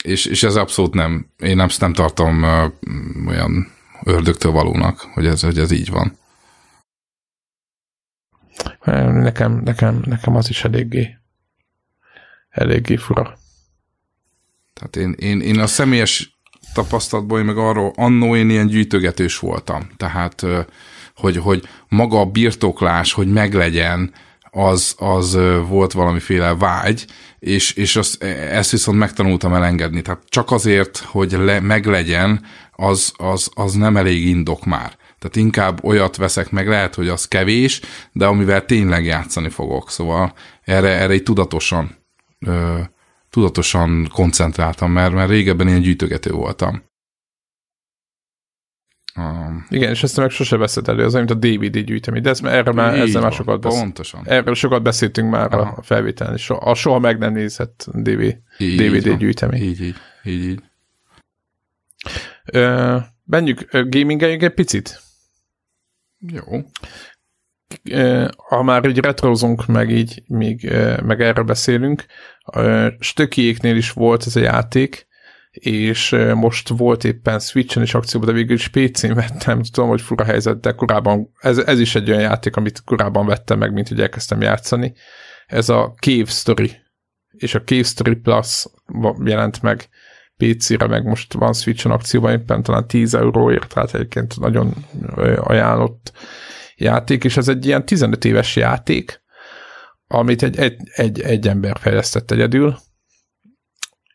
[0.04, 3.72] És, és ez abszolút nem, én nem, nem tartom uh, olyan
[4.04, 6.18] ördögtől valónak, hogy ez, hogy ez így van.
[9.12, 11.18] nekem, nekem, nekem az is eléggé,
[12.50, 13.38] eléggé fura.
[14.74, 16.38] Tehát én, én, én a személyes
[16.74, 19.90] tapasztalatból, én meg arról, annó én ilyen gyűjtögetős voltam.
[19.98, 20.46] Tehát,
[21.16, 24.14] hogy, hogy maga a birtoklás, hogy meglegyen,
[24.56, 25.38] az, az
[25.68, 27.06] volt valamiféle vágy,
[27.40, 30.02] és, és azt, ezt viszont megtanultam elengedni.
[30.02, 34.96] Tehát csak azért, hogy le, meglegyen, az, az, az nem elég indok már.
[35.20, 37.82] Tehát inkább olyat veszek meg, lehet, hogy az kevés,
[38.12, 39.90] de amivel tényleg játszani fogok.
[39.90, 40.34] Szóval
[40.64, 41.98] erre, erre egy tudatosan
[42.40, 42.80] ö,
[43.30, 46.84] tudatosan koncentráltam, mert, mert régebben ilyen gyűjtögető voltam.
[49.16, 52.40] Um, Igen, és ezt meg sose veszed elő, az mint a DVD gyűjtemény, de ez,
[52.44, 53.94] erre már, így ezzel már sokat beszélünk.
[53.94, 54.22] Pontosan.
[54.28, 55.74] Erről sokat beszéltünk már Aha.
[55.78, 58.20] a felvételen, és a soha meg nem nézett DV,
[58.58, 59.18] Így DVD van.
[59.18, 59.62] gyűjtemény.
[59.62, 60.62] Így, így, így, így.
[62.46, 65.02] Ö, menjünk, gamingeljünk egy picit.
[66.20, 66.44] Jó.
[67.92, 70.72] Ö, ha már így retrozunk, meg így, még,
[71.04, 72.06] meg erről beszélünk,
[73.00, 75.08] Stökiéknél is volt ez a játék,
[75.54, 80.24] és most volt éppen Switchen is akcióban, de végül is PC-n vettem, tudom, hogy fura
[80.24, 84.02] helyzet, de korábban, ez, ez is egy olyan játék, amit korábban vettem meg, mint hogy
[84.02, 84.94] elkezdtem játszani.
[85.46, 86.72] Ez a Cave Story,
[87.32, 88.66] és a Cave Story Plus
[89.24, 89.90] jelent meg
[90.38, 94.74] PC-re, meg most van Switchen akcióban éppen talán 10 euróért, tehát egyébként nagyon
[95.38, 96.12] ajánlott
[96.76, 99.22] játék, és ez egy ilyen 15 éves játék,
[100.08, 102.78] amit egy, egy, egy, egy ember fejlesztett egyedül,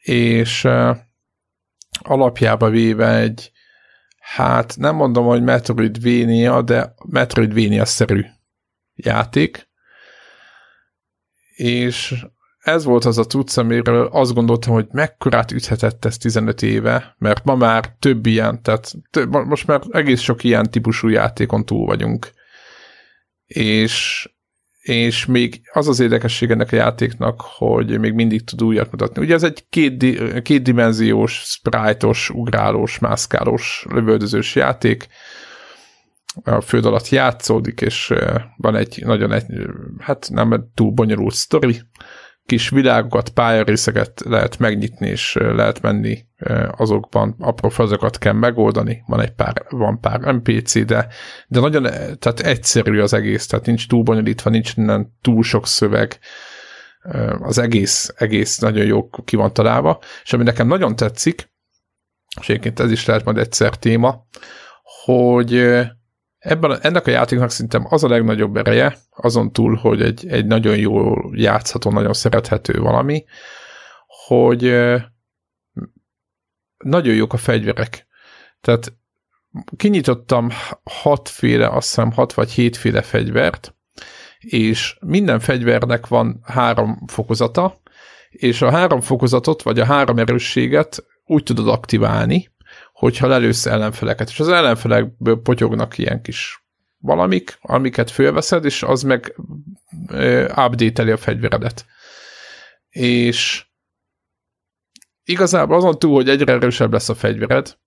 [0.02, 0.68] és
[2.02, 3.52] alapjába véve egy,
[4.20, 8.24] hát nem mondom, hogy Metroidvania, de Metroidvania-szerű
[8.94, 9.68] játék,
[11.56, 12.14] és
[12.58, 17.44] ez volt az a cucc, amiről azt gondoltam, hogy mekkorát üthetett ez 15 éve, mert
[17.44, 22.30] ma már több ilyen, tehát több, most már egész sok ilyen típusú játékon túl vagyunk.
[23.46, 24.28] És,
[24.88, 29.22] és még az az érdekesség ennek a játéknak, hogy még mindig tud újat mutatni.
[29.22, 30.04] Ugye ez egy két,
[30.42, 35.06] kétdimenziós, sprite-os, ugrálós, mászkálós, lövöldözős játék,
[36.44, 39.44] a föld alatt játszódik, és eh, van egy nagyon egy,
[39.98, 41.80] hát nem túl bonyolult sztori,
[42.48, 46.26] kis világokat, pályarészeket lehet megnyitni, és eh, lehet menni
[46.76, 51.08] azokban, apró fazokat kell megoldani, van egy pár, van pár NPC, de,
[51.48, 55.66] de nagyon eh, tehát egyszerű az egész, tehát nincs túl bonyolítva, nincs innen túl sok
[55.66, 56.18] szöveg,
[57.40, 61.50] az egész, egész nagyon jó ki van találva, és ami nekem nagyon tetszik,
[62.40, 64.26] és egyébként ez is lehet majd egyszer téma,
[65.04, 65.52] hogy
[66.38, 70.76] ebben, ennek a játéknak szerintem az a legnagyobb ereje, azon túl, hogy egy, egy nagyon
[70.76, 73.24] jó játszható, nagyon szerethető valami,
[74.26, 74.62] hogy
[76.76, 78.06] nagyon jók a fegyverek.
[78.60, 78.92] Tehát
[79.76, 80.48] kinyitottam
[80.84, 83.74] hatféle, azt hiszem hat vagy hétféle fegyvert,
[84.38, 87.80] és minden fegyvernek van három fokozata,
[88.30, 92.50] és a három fokozatot, vagy a három erősséget úgy tudod aktiválni,
[92.98, 94.28] hogyha lelősz ellenfeleket.
[94.28, 96.64] És az ellenfelekből potyognak ilyen kis
[96.98, 99.36] valamik, amiket fölveszed, és az meg
[100.08, 101.86] ö, update-eli a fegyveredet.
[102.88, 103.66] És
[105.24, 107.78] igazából azon túl, hogy egyre erősebb lesz a fegyvered,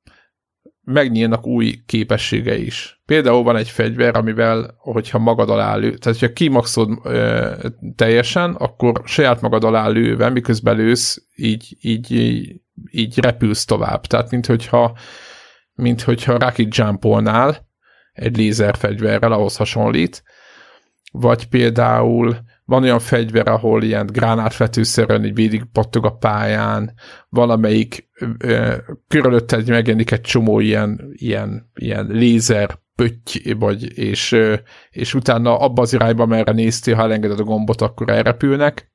[0.83, 3.01] megnyílnak új képességei is.
[3.05, 7.53] Például van egy fegyver, amivel, hogyha magad alá lő, tehát hogyha kimaxod ö,
[7.95, 12.55] teljesen, akkor saját magad alá lőve, miközben lősz, így, így, így,
[12.91, 14.05] így repülsz tovább.
[14.05, 14.97] Tehát, mint hogyha,
[15.73, 17.69] mint hogyha rocket jumpolnál
[18.13, 20.23] egy lézerfegyverrel, ahhoz hasonlít,
[21.11, 22.37] vagy például
[22.71, 26.93] van olyan fegyver, ahol ilyen gránátvetőszerűen így végig pattog a pályán,
[27.29, 28.75] valamelyik ö,
[29.65, 34.37] megjelenik egy csomó ilyen, ilyen, ilyen lézer pötty, vagy, és,
[34.89, 38.91] és utána abba az irányba, merre néztél, ha elengeded a gombot, akkor elrepülnek,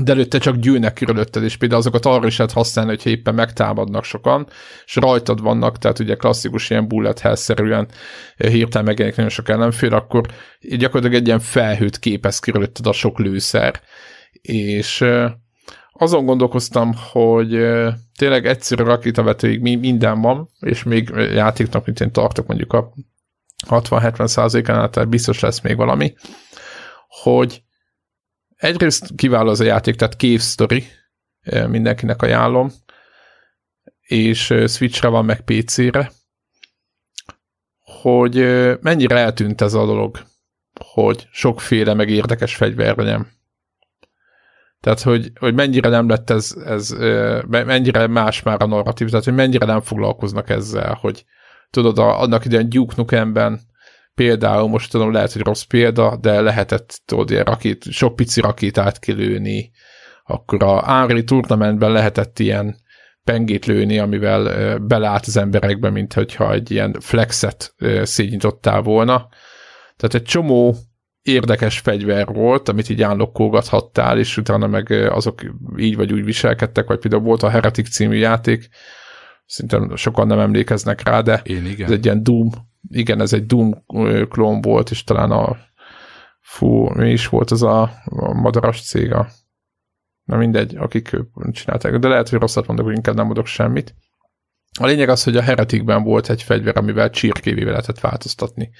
[0.00, 4.04] de előtte csak gyűlnek körülötted, és például azokat arra is lehet használni, hogyha éppen megtámadnak
[4.04, 4.46] sokan,
[4.84, 7.88] és rajtad vannak, tehát ugye klasszikus ilyen bullet hell-szerűen
[8.36, 10.26] hirtelen megjelenik nagyon sok ellenfél, akkor
[10.60, 13.80] gyakorlatilag egy ilyen felhőt képez körülötted a sok lőszer.
[14.42, 15.26] És ö,
[15.92, 22.12] azon gondolkoztam, hogy ö, tényleg egyszerű rakétavetőig mi- minden van, és még játéknak, mint én
[22.12, 22.92] tartok mondjuk a
[23.68, 26.14] 60-70 százalékánál, tehát biztos lesz még valami,
[27.22, 27.63] hogy
[28.64, 30.16] egyrészt kiváló az a játék, tehát
[31.42, 32.72] ö, mindenkinek ajánlom,
[34.00, 36.10] és Switchre van, meg PC-re,
[38.02, 38.34] hogy
[38.80, 40.18] mennyire eltűnt ez a dolog,
[40.84, 43.26] hogy sokféle meg érdekes fegyver legyen.
[44.80, 46.90] Tehát, hogy, hogy mennyire nem lett ez, ez
[47.48, 51.24] mennyire más már a narratív, tehát, hogy mennyire nem foglalkoznak ezzel, hogy
[51.70, 53.60] tudod, a, annak idején Duke Nukemben
[54.14, 58.98] például, most tudom, lehet, hogy rossz példa, de lehetett, tudod, ilyen rakét, sok pici rakétát
[58.98, 59.70] kilőni,
[60.24, 62.76] akkor a Unreal Tournamentben lehetett ilyen
[63.24, 69.28] pengét lőni, amivel belát az emberekbe, mint hogyha egy ilyen flexet szétnyitottál volna.
[69.96, 70.76] Tehát egy csomó
[71.22, 75.42] érdekes fegyver volt, amit így állokkolgathattál, és utána meg azok
[75.76, 78.68] így vagy úgy viselkedtek, vagy például volt a Heretic című játék,
[79.46, 81.86] szerintem sokan nem emlékeznek rá, de Én igen.
[81.86, 82.50] ez egy ilyen Doom,
[82.88, 83.84] igen, ez egy Doom
[84.28, 85.56] klón volt, és talán a
[86.40, 89.28] fú, mi is volt az a, a madaras cég, a,
[90.24, 91.16] na mindegy, akik
[91.50, 93.94] csinálták, de lehet, hogy rosszat mondok, hogy inkább nem mondok semmit.
[94.80, 98.70] A lényeg az, hogy a Heretikben volt egy fegyver, amivel csirkévé lehetett változtatni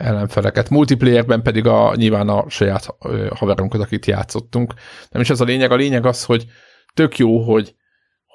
[0.00, 0.70] ellenfeleket.
[0.70, 2.96] Multiplayerben pedig a, nyilván a saját
[3.34, 4.74] haverunkat, akit játszottunk.
[5.10, 6.46] Nem is ez a lényeg, a lényeg az, hogy
[6.94, 7.74] tök jó, hogy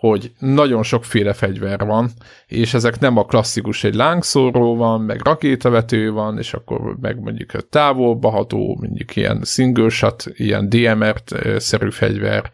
[0.10, 2.12] hogy nagyon sokféle fegyver van,
[2.48, 7.54] és ezek nem a klasszikus, egy lángszóró van, meg rakétavető van, és akkor meg mondjuk
[7.54, 12.52] a távolba ható, mondjuk ilyen single shot, ilyen DMR-szerű fegyver,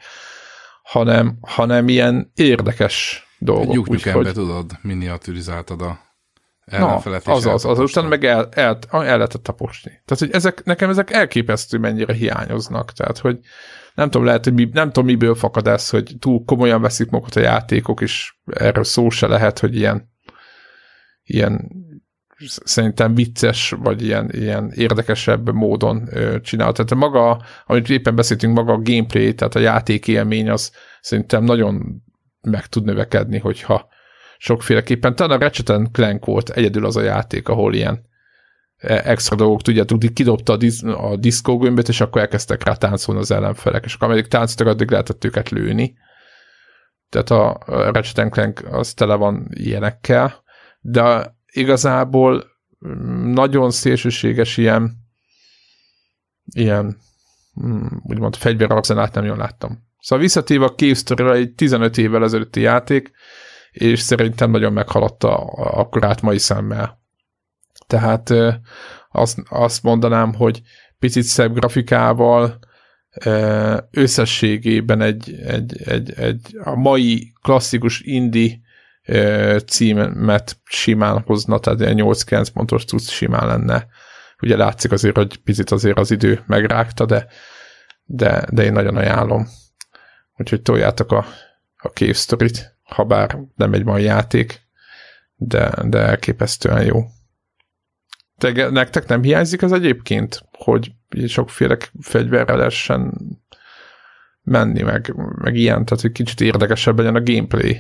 [0.84, 3.88] hanem, hanem ilyen érdekes dolgok.
[3.92, 4.34] Egy hogy...
[4.34, 6.00] tudod, miniaturizáltad a
[6.66, 7.26] ellenfelet.
[7.26, 9.92] Na, az az, az, utána meg el, el, el lehetett taposni.
[10.06, 12.92] Tehát, hogy ezek, nekem ezek elképesztő mennyire hiányoznak.
[12.92, 13.40] Tehát, hogy
[13.94, 17.36] nem tudom, lehet, hogy mi, nem tudom, miből fakad ez, hogy túl komolyan veszik magukat
[17.36, 20.12] a játékok, és erről szó se lehet, hogy ilyen,
[21.24, 21.72] ilyen
[22.48, 26.10] szerintem vicces, vagy ilyen, ilyen érdekesebb módon
[26.42, 26.72] csinál.
[26.72, 30.72] Tehát maga, amit éppen beszéltünk, maga a gameplay, tehát a játék élmény, az
[31.02, 32.04] szerintem nagyon
[32.42, 33.88] meg tud növekedni, hogyha
[34.38, 35.16] sokféleképpen.
[35.16, 38.10] Talán a Ratchet Clank volt egyedül az a játék, ahol ilyen
[38.82, 43.86] extra dolgok, tudjátok, kidobta a, disz, a diszkógömböt, és akkor elkezdtek rá táncolni az ellenfelek,
[43.86, 45.98] és akkor ameddig táncoltak, addig lehetett őket lőni.
[47.10, 50.44] Tehát a Ratchet Clank az tele van ilyenekkel,
[50.80, 52.44] de igazából
[52.88, 55.00] mm, nagyon szélsőséges ilyen
[56.54, 56.98] ilyen
[57.66, 59.90] mm, úgymond fegyverarzenát nem jól láttam.
[60.00, 63.12] Szóval visszatéve a Cave egy 15 évvel ezelőtti játék,
[63.72, 67.01] és szerintem nagyon meghaladta a korát mai szemmel.
[67.92, 68.34] Tehát
[69.12, 70.62] azt, azt mondanám, hogy
[71.00, 72.60] picit szebb grafikával,
[73.92, 78.60] összességében egy, egy, egy, egy a mai klasszikus indie
[79.66, 83.88] címet simán hozna, tehát egy 8-9 pontos tudsz simán lenne.
[84.42, 87.28] Ugye látszik azért, hogy picit azért az idő megrágta, de,
[88.04, 89.48] de, de én nagyon ajánlom.
[90.38, 91.26] Úgyhogy toljátok a,
[91.78, 94.62] a Cave Story-t ha bár nem egy mai játék,
[95.36, 97.06] de, de elképesztően jó.
[98.42, 100.92] Te, nektek nem hiányzik az egyébként, hogy
[101.28, 103.14] sokféle fegyverrel lehessen
[104.44, 107.80] menni, meg, meg ilyen, tehát hogy kicsit érdekesebb legyen a gameplay.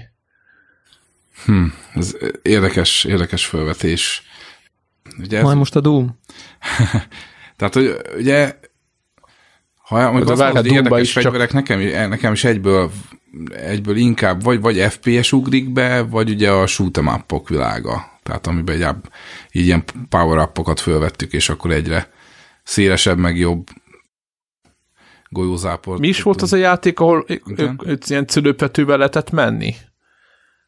[1.45, 4.24] Hm, ez érdekes, érdekes felvetés.
[5.20, 6.20] Ugye Majd most a Doom.
[7.57, 8.55] tehát, hogy ugye
[9.76, 11.68] ha mondjuk az, az érdekes fegyverek, csak...
[11.68, 12.91] nekem, nekem is egyből
[13.52, 18.20] egyből inkább vagy, vagy FPS ugrik be, vagy ugye a shoot'em upok világa.
[18.24, 18.96] Tehát amiben egy,
[19.52, 22.10] így ilyen power upokat fölvettük, és akkor egyre
[22.64, 23.68] szélesebb, meg jobb
[25.30, 26.00] golyózáport.
[26.00, 27.26] Mi is volt az a játék, ahol
[27.58, 29.76] ők, ilyen cölöpvetővel lehetett menni?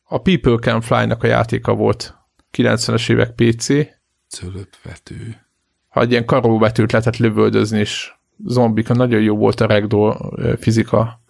[0.04, 2.16] A People Can Fly-nak a játéka volt.
[2.58, 3.68] 90-es évek PC.
[4.28, 5.38] Cölöpvető.
[5.88, 8.14] Ha egy ilyen karóvetőt lehetett lövöldözni, és
[8.46, 11.23] zombika, nagyon jó volt a ragdoll fizika.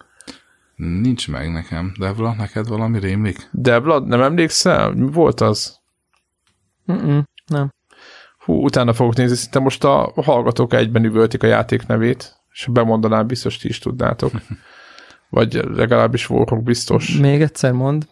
[0.75, 1.93] Nincs meg nekem.
[1.99, 3.49] Devla, neked valami rémlik?
[3.51, 4.91] Devla, nem emlékszel?
[4.91, 5.79] Mi volt az?
[6.91, 7.73] Mm-mm, nem.
[8.37, 13.27] Hú, utána fogok nézni, szinte most a hallgatók egyben üvöltik a játék nevét, és bemondanám,
[13.27, 14.31] biztos ti is tudnátok.
[15.29, 17.17] Vagy legalábbis Warhawk biztos.
[17.17, 18.07] Még egyszer mond.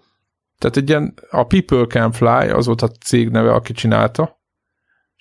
[0.57, 4.41] Tehát egy ilyen, a People Can Fly, az volt a cég neve, aki csinálta,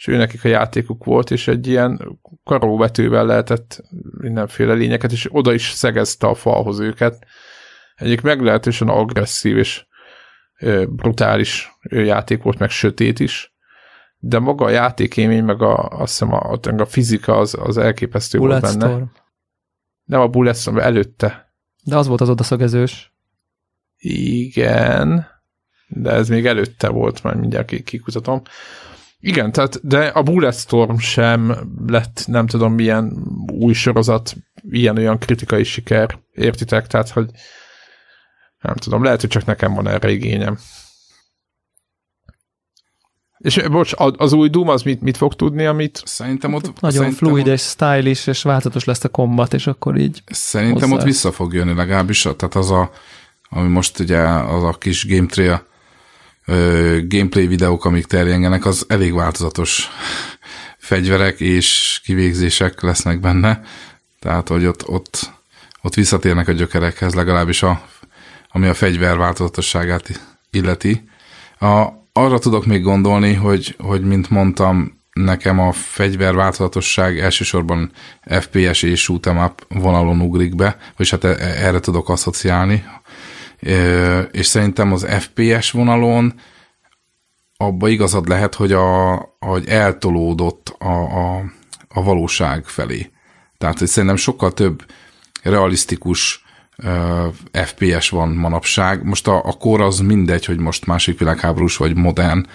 [0.01, 3.83] és ő nekik a játékuk volt, és egy ilyen karóvetővel lehetett
[4.19, 7.27] mindenféle lényeket, és oda is szegezte a falhoz őket.
[7.95, 9.87] Egyik meglehetősen agresszív és
[10.89, 13.55] brutális játék volt, meg sötét is,
[14.19, 18.61] de maga a játékémény, meg a, azt hiszem a, a fizika az, az elképesztő Bullet
[18.61, 18.93] volt benne.
[18.93, 19.09] Storm.
[20.05, 21.55] Nem a Bulletstorm, előtte.
[21.85, 23.15] De az volt az odaszögezős.
[23.97, 25.27] Igen,
[25.87, 28.43] de ez még előtte volt, majd mindjárt kikutatom.
[29.21, 31.57] Igen, tehát, de a Bulletstorm sem
[31.87, 33.17] lett, nem tudom, milyen
[33.53, 34.37] új sorozat,
[34.71, 36.87] ilyen-olyan kritikai siker, értitek?
[36.87, 37.31] Tehát, hogy
[38.61, 40.59] nem tudom, lehet, hogy csak nekem van erre igényem.
[43.39, 46.03] És bocs, az új Doom az mit, mit fog tudni, amit...
[46.05, 46.81] Szerintem ott...
[46.81, 50.23] Nagyon szerintem fluid ott, és stylish, és változatos lesz a kombat, és akkor így...
[50.27, 51.01] Szerintem hozzá.
[51.01, 52.91] ott vissza fog jönni legalábbis, tehát az a,
[53.49, 55.69] ami most ugye az a kis game trail
[57.09, 59.89] gameplay videók, amik terjengenek, az elég változatos
[60.79, 63.63] fegyverek és kivégzések lesznek benne.
[64.19, 65.31] Tehát, hogy ott, ott,
[65.83, 67.83] ott visszatérnek a gyökerekhez, legalábbis a,
[68.49, 70.21] ami a fegyver változatosságát
[70.51, 71.09] illeti.
[71.59, 77.93] A, arra tudok még gondolni, hogy, hogy mint mondtam, nekem a fegyver változatosság elsősorban
[78.41, 82.85] FPS és shoot'em up vonalon ugrik be, és hát e, erre tudok asszociálni,
[84.31, 86.35] és szerintem az FPS vonalon
[87.57, 91.45] abba igazad lehet, hogy, a, hogy eltolódott a, a,
[91.89, 93.11] a valóság felé.
[93.59, 94.85] Tehát, hogy szerintem sokkal több
[95.43, 96.45] realisztikus
[97.53, 99.05] FPS van manapság.
[99.05, 102.47] Most a, a kor az mindegy, hogy most másik világháborús vagy modern,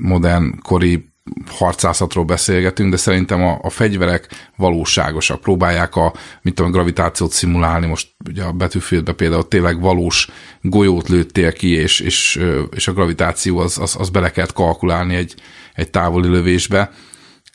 [0.00, 1.09] modern kori
[1.46, 5.40] harcászatról beszélgetünk, de szerintem a, a fegyverek valóságosak.
[5.40, 7.86] Próbálják a, mit tudom, a gravitációt szimulálni.
[7.86, 10.28] Most ugye a Battlefieldben például tényleg valós
[10.60, 12.40] golyót lőttél ki, és, és,
[12.70, 15.34] és a gravitáció az, az, az bele kellett kalkulálni egy,
[15.74, 16.90] egy távoli lövésbe.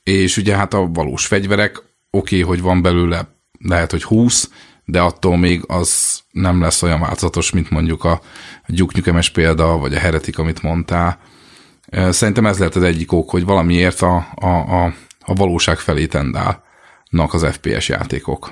[0.03, 4.49] És ugye hát a valós fegyverek, oké, okay, hogy van belőle lehet, hogy 20,
[4.85, 8.21] de attól még az nem lesz olyan változatos, mint mondjuk a
[8.67, 11.19] gyuknyukemes példa, vagy a heretik, amit mondtál.
[11.91, 17.33] Szerintem ez lehet az egyik ok, hogy valamiért a, a, a, a valóság felé tendálnak
[17.33, 18.49] az FPS játékok.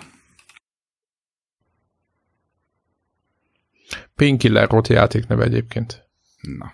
[4.16, 6.08] Painkiller volt a játékneve egyébként.
[6.42, 6.72] Na.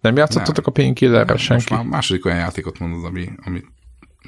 [0.00, 0.66] Nem játszottatok nem.
[0.66, 1.54] a Painkillerrel senki?
[1.54, 3.62] Most már második olyan játékot mondod, ami, ami,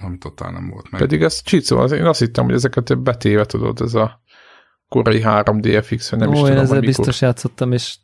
[0.00, 1.00] ami totál nem volt meg.
[1.00, 4.22] Pedig ez csicó, én azt hittem, hogy ezeket betéve tudod, ez a
[4.88, 7.96] korai 3D FX, vagy nem Ó, is tudom, én ezzel biztos játszottam, és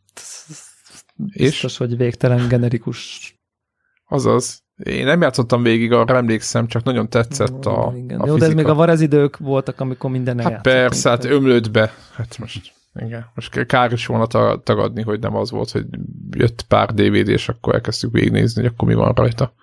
[1.14, 1.76] biztos, és?
[1.76, 3.32] hogy végtelen generikus.
[4.04, 4.62] Azaz.
[4.76, 8.20] Én nem játszottam végig, arra emlékszem, csak nagyon tetszett a, igen.
[8.20, 11.94] a Jó, de ez még a varezidők voltak, amikor minden hát persze, hát ömlött be.
[12.12, 14.26] Hát most, igen, most kár is volna
[14.56, 15.86] tagadni, hogy nem az volt, hogy
[16.30, 19.54] jött pár DVD, és akkor elkezdtük végignézni, hogy akkor mi van rajta.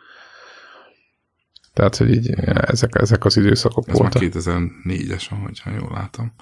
[1.74, 4.24] Tehát, hogy így ezek, ezek az időszakok Ez voltak.
[4.24, 6.34] Ez már 2004-es, ahogyha jól látom.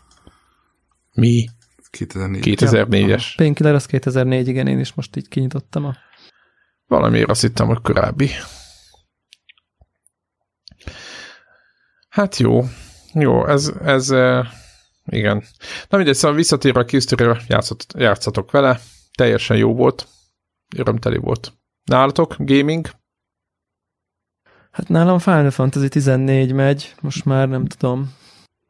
[1.13, 1.49] Mi?
[1.89, 2.57] 2004.
[2.59, 3.07] 2004-es.
[3.07, 5.95] Ja, Painkiller az 2004, igen, én is most így kinyitottam a...
[6.89, 8.29] Valamiért azt hittem, hogy korábbi.
[12.09, 12.63] Hát jó.
[13.13, 14.09] Jó, ez, ez
[15.05, 15.43] igen.
[15.89, 17.41] Na mindegy, szóval visszatérve a kisztőre,
[17.97, 18.79] játszatok vele.
[19.17, 20.07] Teljesen jó volt.
[20.75, 21.53] Örömteli volt.
[21.83, 22.35] Nálatok?
[22.37, 22.89] Gaming?
[24.71, 28.13] Hát nálam Final Fantasy 14 megy, most már nem tudom.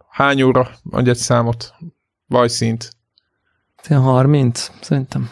[0.10, 0.70] Hány óra?
[0.92, 1.74] Adj egy számot.
[2.28, 2.98] Vajszint.
[3.88, 5.30] 30, szerintem.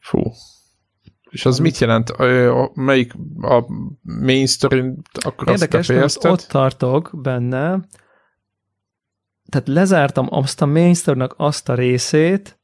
[0.00, 0.32] Fú.
[1.32, 2.12] És az mit jelent?
[2.74, 3.64] Melyik a
[4.02, 7.80] main story akkor Érdekes, azt ott tartok benne,
[9.48, 10.94] tehát lezártam azt a main
[11.36, 12.60] azt a részét,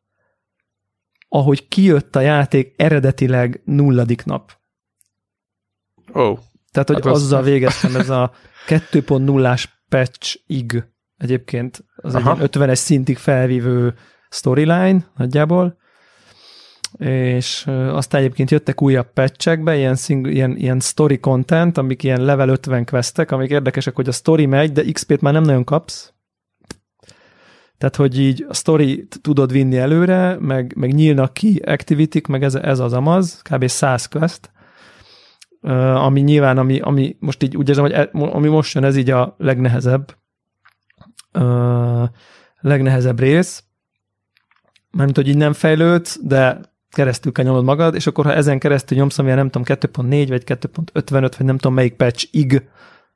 [1.28, 4.52] ahogy kijött a játék eredetileg nulladik nap.
[6.14, 6.20] Ó.
[6.20, 6.38] Oh.
[6.70, 7.44] Tehát, hogy hát azzal az...
[7.44, 8.32] végeztem ez a
[8.68, 10.84] 2.0-ás patch-ig
[11.18, 12.40] Egyébként az Aha.
[12.40, 13.94] egy 50-es szintig felvívő
[14.30, 15.78] storyline nagyjából,
[16.98, 22.48] és aztán egyébként jöttek újabb patchekbe, ilyen, single, ilyen, ilyen story content, amik ilyen level
[22.48, 26.12] 50 questek, amik érdekesek, hogy a story megy, de XP-t már nem nagyon kapsz.
[27.78, 32.54] Tehát, hogy így a story tudod vinni előre, meg, meg nyílnak ki activity meg ez,
[32.54, 33.66] ez az amaz, kb.
[33.66, 34.50] 100 quest,
[35.94, 39.10] ami nyilván, ami, ami most így úgy érzem, hogy e, ami most jön, ez így
[39.10, 40.16] a legnehezebb,
[42.60, 43.64] legnehezebb rész,
[44.90, 46.60] mármint, hogy így nem fejlődsz, de
[46.90, 50.42] keresztül kell nyomod magad, és akkor ha ezen keresztül nyomsz, amilyen nem tudom, 2.4 vagy
[50.46, 52.62] 2.55, vagy nem tudom melyik patch-ig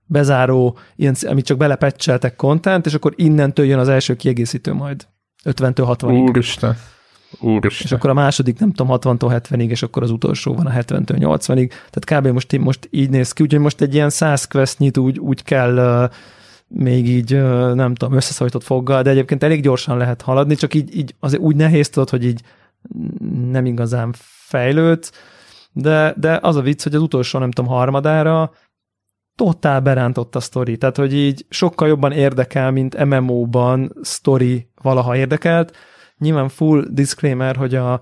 [0.06, 5.06] bezáró, ilyen, amit csak belepetcseltek content, és akkor innentől jön az első kiegészítő majd
[5.44, 6.28] 50-től 60-ig.
[6.28, 6.76] Úristen.
[7.40, 7.86] Úristen.
[7.86, 11.16] És akkor a második, nem tudom, 60-tól 70-ig, és akkor az utolsó van a 70-től
[11.18, 11.72] 80-ig.
[11.90, 12.32] Tehát kb.
[12.32, 16.10] most, most így néz ki, úgyhogy most egy ilyen 100 questnyit úgy, úgy kell uh,
[16.68, 17.32] még így,
[17.74, 21.56] nem tudom, összeszajtott foggal, de egyébként elég gyorsan lehet haladni, csak így, így azért úgy
[21.56, 22.40] nehéz tudod, hogy így
[23.50, 25.12] nem igazán fejlődsz,
[25.72, 28.52] de, de az a vicc, hogy az utolsó, nem tudom, harmadára
[29.34, 35.76] totál berántott a sztori, tehát hogy így sokkal jobban érdekel, mint MMO-ban sztori valaha érdekelt.
[36.18, 37.92] Nyilván full disclaimer, hogy a,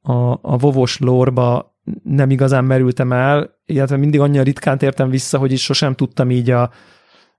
[0.00, 5.52] a, a vovos lórba nem igazán merültem el, illetve mindig annyira ritkán tértem vissza, hogy
[5.52, 6.70] is sosem tudtam így a,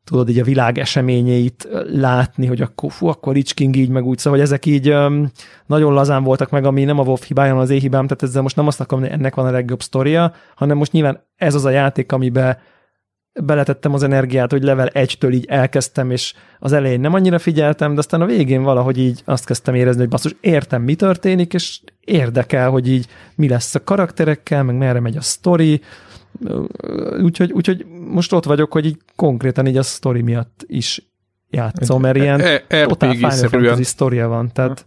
[0.06, 4.18] tudod, így a világ eseményeit látni, hogy akkor, fú, akkor Rich King így, meg úgy,
[4.18, 5.32] szóval, hogy ezek így um,
[5.66, 8.42] nagyon lazán voltak meg, ami nem a WoW hibája, hanem az én hibám, tehát ezzel
[8.42, 11.66] most nem azt akarom, hogy ennek van a legjobb sztoria, hanem most nyilván ez az
[11.66, 12.58] a játék, amiben
[13.44, 18.00] beletettem az energiát, hogy level 1-től így elkezdtem, és az elején nem annyira figyeltem, de
[18.00, 22.70] aztán a végén valahogy így azt kezdtem érezni, hogy basszus, értem, mi történik, és érdekel,
[22.70, 25.82] hogy így mi lesz a karakterekkel, meg merre megy a sztori,
[27.22, 31.10] Úgyhogy, úgyhogy most ott vagyok, hogy így konkrétan így a sztori miatt is
[31.50, 34.86] játszom, mert ilyen e, e, totál Final Fantasy sztoria van, tehát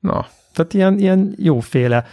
[0.00, 0.26] Na.
[0.54, 2.04] Tehát ilyen, ilyen jóféle.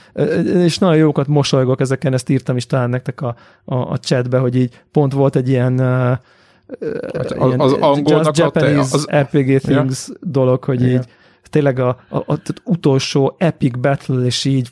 [0.43, 4.55] És nagyon jókat mosolygok ezeken, ezt írtam is talán nektek a, a, a chatbe, hogy
[4.55, 10.15] így pont volt egy ilyen, hát az, az angolnak Just Japanese az, RPG Things ja.
[10.21, 10.93] dolog, hogy Igen.
[10.93, 11.07] így
[11.49, 14.69] tényleg a, a, a, a utolsó epic battle, és így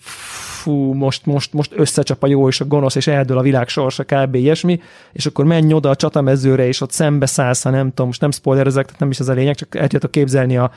[0.66, 4.04] fú, most, most, most összecsap a jó és a gonosz, és eldől a világ sorsa,
[4.04, 4.36] kb.
[4.36, 4.80] ilyesmi,
[5.14, 8.32] és akkor menj oda a csatamezőre, és ott szembe szállsz, ha nem tudom, most nem
[8.32, 10.72] spoilerezek, tehát nem is ez a lényeg, csak el tudjátok képzelni a,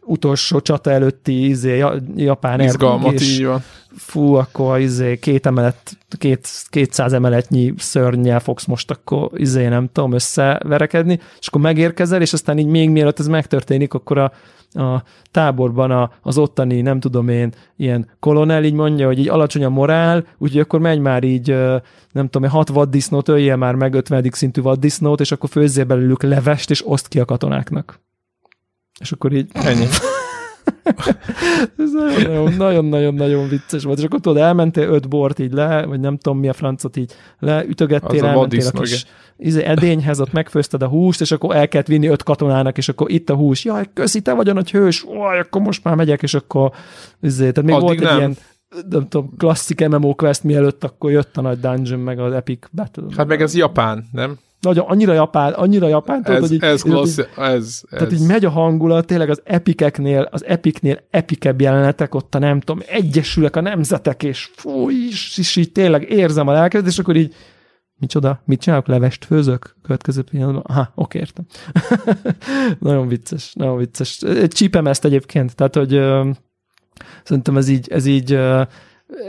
[0.00, 1.84] utolsó csata előtti izé,
[2.16, 3.62] japán Izgalmat, így van.
[3.96, 10.12] Fú, akkor izé, két emelet, két, 200 emeletnyi szörnyel fogsz most akkor izé, nem tudom,
[10.12, 14.32] összeverekedni, és akkor megérkezel, és aztán így még mielőtt ez megtörténik, akkor a,
[14.72, 19.64] a táborban a, az ottani, nem tudom én, ilyen kolonel így mondja, hogy így alacsony
[19.64, 21.48] a morál, úgyhogy akkor megy már így,
[22.12, 24.28] nem tudom, hat vaddisznót öljél már meg 50.
[24.30, 28.00] szintű vaddisznót, és akkor főzzél belőlük levest, és oszt ki a katonáknak.
[29.00, 29.50] És akkor így...
[29.52, 29.86] Ennyi.
[31.78, 31.92] Ez
[32.56, 33.98] nagyon-nagyon-nagyon vicces volt.
[33.98, 37.12] És akkor tudod, elmentél öt bort így le, vagy nem tudom mi a francot így
[37.38, 42.06] leütögettél, elmentél a kis izé, edényhez, ott megfőzted a húst, és akkor el kellett vinni
[42.06, 43.64] öt katonának, és akkor itt a hús.
[43.64, 46.72] Jaj, köszi, te vagy a nagy hős, Oj, akkor most már megyek, és akkor
[47.20, 48.18] izé, tehát még Addig volt egy nem.
[48.18, 48.36] ilyen
[48.90, 53.04] nem tudom, klasszik MMO quest, mielőtt akkor jött a nagy dungeon, meg az epic battle.
[53.16, 54.38] Hát meg ez Japán, nem?
[54.62, 58.26] Nagyon, annyira japán, annyira japán, tudod, ez, hogy így, ez, klassz, így, ez, Tehát így
[58.26, 63.56] megy a hangulat, tényleg az epikeknél, az epiknél epikebb jelenetek, ott a nem tudom, egyesülek
[63.56, 67.34] a nemzetek, és fú, és, és így tényleg érzem a lelkedet, és akkor így
[68.02, 69.76] micsoda, mit csinálok, levest főzök?
[69.82, 71.46] Következő pillanatban, aha, oké, értem.
[72.78, 74.22] nagyon vicces, nagyon vicces.
[74.48, 76.30] Csípem ezt egyébként, tehát, hogy ö,
[77.24, 78.62] szerintem ez így, ez így ö,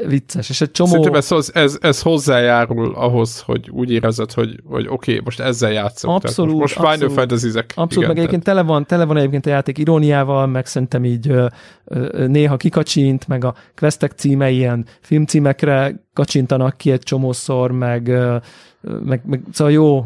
[0.07, 0.89] vicces, és egy csomó...
[0.89, 5.71] Szerintem ez, ez, ez hozzájárul ahhoz, hogy úgy érezed, hogy, hogy oké, okay, most ezzel
[5.71, 6.09] játszok.
[6.09, 6.55] Abszolút.
[6.55, 7.65] most most Final fantasy -zek.
[7.75, 11.29] Abszolút, igen, meg egyébként tele van, tele van egyébként a játék iróniával, meg szerintem így
[11.29, 11.45] ö,
[11.85, 18.37] ö, néha kikacsint, meg a questek címe ilyen filmcímekre kacsintanak ki egy csomószor, meg ö,
[19.05, 20.05] meg, meg szóval jó,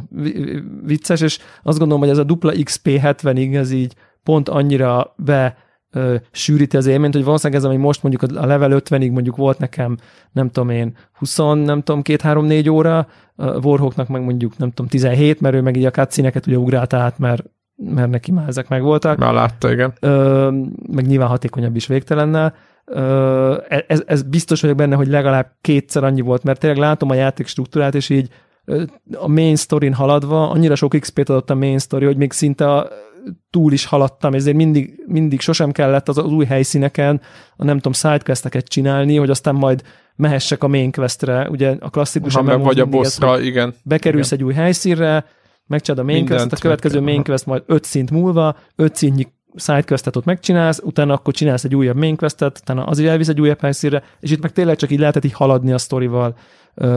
[0.83, 5.57] vicces, és azt gondolom, hogy ez a dupla XP 70-ig ez így pont annyira be
[5.91, 9.59] ö, sűríti az élményt, hogy valószínűleg ez, ami most mondjuk a level 50-ig mondjuk volt
[9.59, 9.97] nekem,
[10.31, 13.07] nem tudom én, 20, nem tudom, 2-3-4 óra,
[13.37, 17.19] Warhawknak meg mondjuk, nem tudom, 17, mert ő meg így a cutscene ugye ugrált át,
[17.19, 17.43] mert,
[17.75, 19.17] mert neki már ezek meg voltak.
[19.17, 19.93] Már látta, igen.
[19.99, 20.51] Ö,
[20.91, 22.53] meg nyilván hatékonyabb is végtelennel.
[22.85, 23.57] Ö,
[23.87, 27.47] ez, ez biztos vagyok benne, hogy legalább kétszer annyi volt, mert tényleg látom a játék
[27.47, 28.29] struktúrát, és így
[29.13, 32.87] a main story haladva, annyira sok XP-t adott a main story, hogy még szinte a
[33.49, 37.21] túl is haladtam, ezért mindig, mindig sosem kellett az, az új helyszíneken
[37.55, 39.83] a nem tudom, sidequesteket csinálni, hogy aztán majd
[40.15, 43.73] mehessek a main questre, ugye a klasszikus ha meg vagy a bossra, ez, igen.
[43.83, 44.39] Bekerülsz igen.
[44.39, 45.25] egy új helyszínre,
[45.67, 49.27] megcsinálod a main Mindent questet, a következő main quest majd öt szint múlva, öt szintnyi
[49.55, 53.41] sidequestet ott megcsinálsz, utána akkor csinálsz egy újabb main questet, utána az is elvisz egy
[53.41, 56.35] újabb helyszínre, és itt meg tényleg csak így lehetett így haladni a sztorival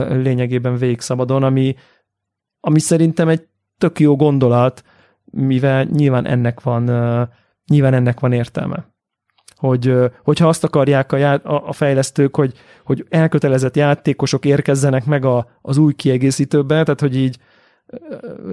[0.09, 1.75] lényegében végig szabadon, ami,
[2.59, 4.83] ami szerintem egy tök jó gondolat,
[5.31, 6.83] mivel nyilván ennek van,
[7.67, 8.89] nyilván ennek van értelme.
[9.55, 12.53] Hogy, hogyha azt akarják a, já, a fejlesztők, hogy,
[12.83, 17.37] hogy elkötelezett játékosok érkezzenek meg a, az új kiegészítőbe, tehát hogy így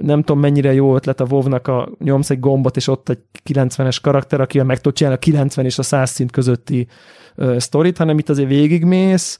[0.01, 3.19] nem tudom mennyire jó ötlet a wow a nyomsz egy gombot, és ott egy
[3.49, 6.87] 90-es karakter, akivel meg tudod csinálni a 90 és a 100 szint közötti
[7.35, 9.39] uh, sztorit, hanem itt azért végigmész,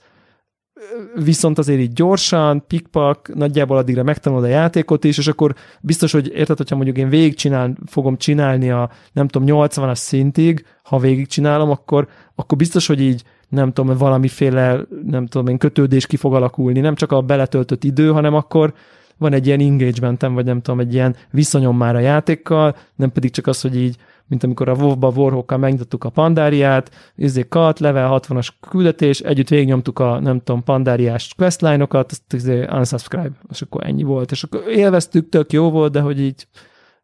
[1.15, 6.31] viszont azért így gyorsan, pikpak, nagyjából addigra megtanulod a játékot is, és akkor biztos, hogy
[6.35, 12.07] érted, hogyha mondjuk én végigcsinál, fogom csinálni a nem tudom, 80-as szintig, ha végigcsinálom, akkor,
[12.35, 16.95] akkor biztos, hogy így nem tudom, valamiféle, nem tudom én, kötődés ki fog alakulni, nem
[16.95, 18.73] csak a beletöltött idő, hanem akkor
[19.17, 23.31] van egy ilyen engagementem, vagy nem tudom, egy ilyen viszonyom már a játékkal, nem pedig
[23.31, 23.97] csak az, hogy így
[24.29, 29.99] mint amikor a WoW-ba Warhawkkal megnyitottuk a pandáriát, izé kat, level 60-as küldetés, együtt végignyomtuk
[29.99, 34.31] a, nem tudom, pandáriás questline-okat, azt izé unsubscribe, és akkor ennyi volt.
[34.31, 36.47] És akkor élveztük, tök jó volt, de hogy így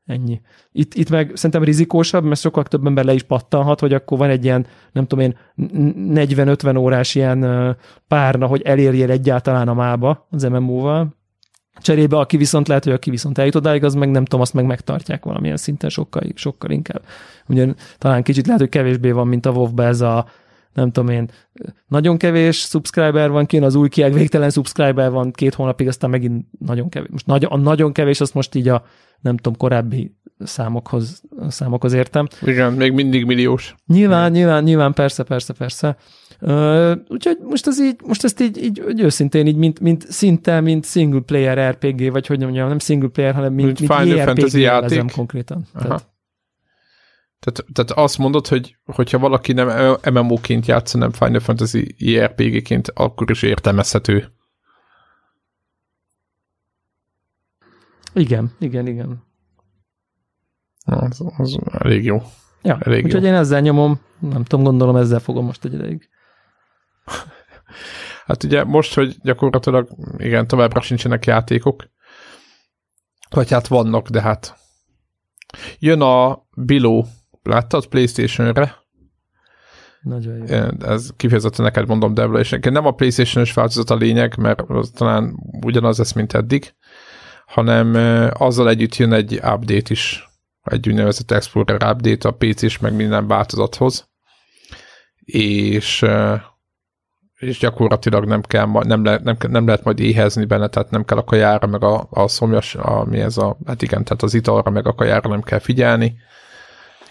[0.05, 0.41] ennyi.
[0.71, 4.29] Itt, itt meg szerintem rizikósabb, mert sokkal több ember le is pattanhat, hogy akkor van
[4.29, 7.75] egy ilyen, nem tudom én, 40-50 órás ilyen
[8.07, 11.15] párna, hogy elérjél egyáltalán a mába az MMO-val,
[11.85, 14.65] Cserébe, aki viszont lehet, hogy aki viszont eljut odáig, az meg nem tudom, azt meg
[14.65, 17.01] megtartják valamilyen szinten sokkal, sokkal inkább.
[17.47, 17.67] Ugye
[17.97, 20.25] talán kicsit lehet, hogy kevésbé van, mint a wow ez a
[20.73, 21.29] nem tudom én,
[21.87, 26.45] nagyon kevés subscriber van kint, az új kieg végtelen subscriber van két hónapig, aztán megint
[26.59, 27.09] nagyon kevés.
[27.11, 28.85] Most nagyon, a nagyon kevés, azt most így a
[29.21, 32.27] nem tudom, korábbi számokhoz, számokhoz értem.
[32.41, 33.75] Igen, még mindig milliós.
[33.87, 35.97] Nyilván, nyilván, nyilván, persze, persze, persze.
[36.41, 40.61] Uh, úgyhogy most, az így, most ezt így, így, így őszintén így, mint, mint szinte,
[40.61, 44.25] mint single player RPG, vagy hogy mondjam, nem single player, hanem mint, mint, mint Final
[44.25, 45.11] Fantasy játék.
[45.11, 45.65] konkrétan.
[45.73, 46.13] Tehát.
[47.39, 53.31] Tehát, tehát azt mondod, hogy hogyha valaki nem MMO-ként játsz, nem Final Fantasy JRPG-ként, akkor
[53.31, 54.31] is értelmezhető.
[58.13, 59.23] Igen, igen, igen.
[60.85, 62.21] Az, az elég jó.
[62.61, 63.27] Ja, elég úgyhogy jó.
[63.27, 66.09] én ezzel nyomom, nem tudom, gondolom ezzel fogom most egy ideig.
[68.25, 71.89] Hát ugye most, hogy gyakorlatilag igen, továbbra sincsenek játékok,
[73.29, 74.55] vagy hát vannak, de hát
[75.79, 77.07] jön a Biló
[77.43, 78.83] láttad PlayStation-re?
[80.01, 80.87] Nagyon jó.
[80.87, 84.91] Ez kifejezetten neked mondom, Debla, és nekem nem a PlayStation-ös változat a lényeg, mert az
[84.95, 86.73] talán ugyanaz lesz, mint eddig,
[87.45, 87.95] hanem
[88.33, 90.29] azzal együtt jön egy update is,
[90.63, 94.09] egy úgynevezett Explorer update a PC és meg minden változathoz,
[95.25, 96.05] és
[97.39, 101.17] és gyakorlatilag nem kell, nem, le, nem, nem lehet majd éhezni benne, tehát nem kell
[101.17, 104.69] a kajára, meg a, a szomjas, a, mi ez a, hát igen, tehát az italra,
[104.69, 106.15] meg a kajára nem kell figyelni,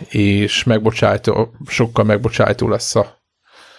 [0.09, 3.23] és megbocsájtó, sokkal megbocsájtó lesz a,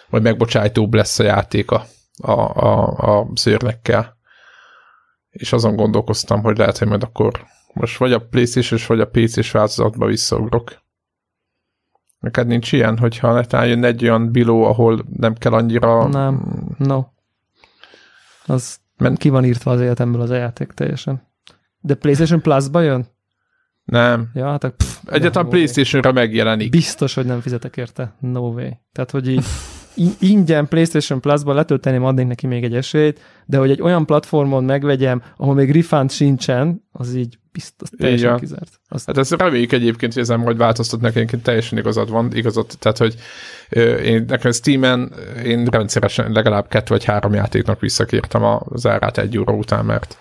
[0.09, 1.85] vagy megbocsájtóbb lesz a játék a,
[2.17, 2.87] a, a,
[3.19, 4.17] a szőrnekkel.
[5.29, 9.51] És azon gondolkoztam, hogy lehet, hogy majd akkor most vagy a playstation vagy a PC-s
[9.51, 10.83] változatba visszaugrok.
[12.25, 16.07] Neked nincs ilyen, hogyha netán jön egy olyan biló, ahol nem kell annyira...
[16.07, 17.03] Nem, no.
[18.45, 19.15] Az Men...
[19.15, 21.27] ki van írtva az életemből az a játék teljesen.
[21.79, 23.05] De PlayStation Plus-ba jön?
[23.83, 24.29] Nem.
[24.33, 26.69] Ja, hát pff, Egyáltalán PlayStation-ra megjelenik.
[26.69, 28.15] Biztos, hogy nem fizetek érte.
[28.19, 28.69] No way.
[28.91, 29.45] Tehát, hogy így
[30.19, 35.21] ingyen PlayStation Plus-ba letölteném, adnék neki még egy esélyt, de hogy egy olyan platformon megvegyem,
[35.37, 38.39] ahol még refund sincsen, az így biztos teljesen Igen.
[38.39, 38.79] kizárt.
[38.87, 39.05] Azt...
[39.05, 43.15] Hát ezt reméljük egyébként, hogy ezen majd változtat nekem, teljesen igazad van, igazad, tehát hogy
[44.03, 49.53] én nekem Steam-en én rendszeresen legalább kettő vagy három játéknak visszakértem az árát egy óra
[49.53, 50.17] után, mert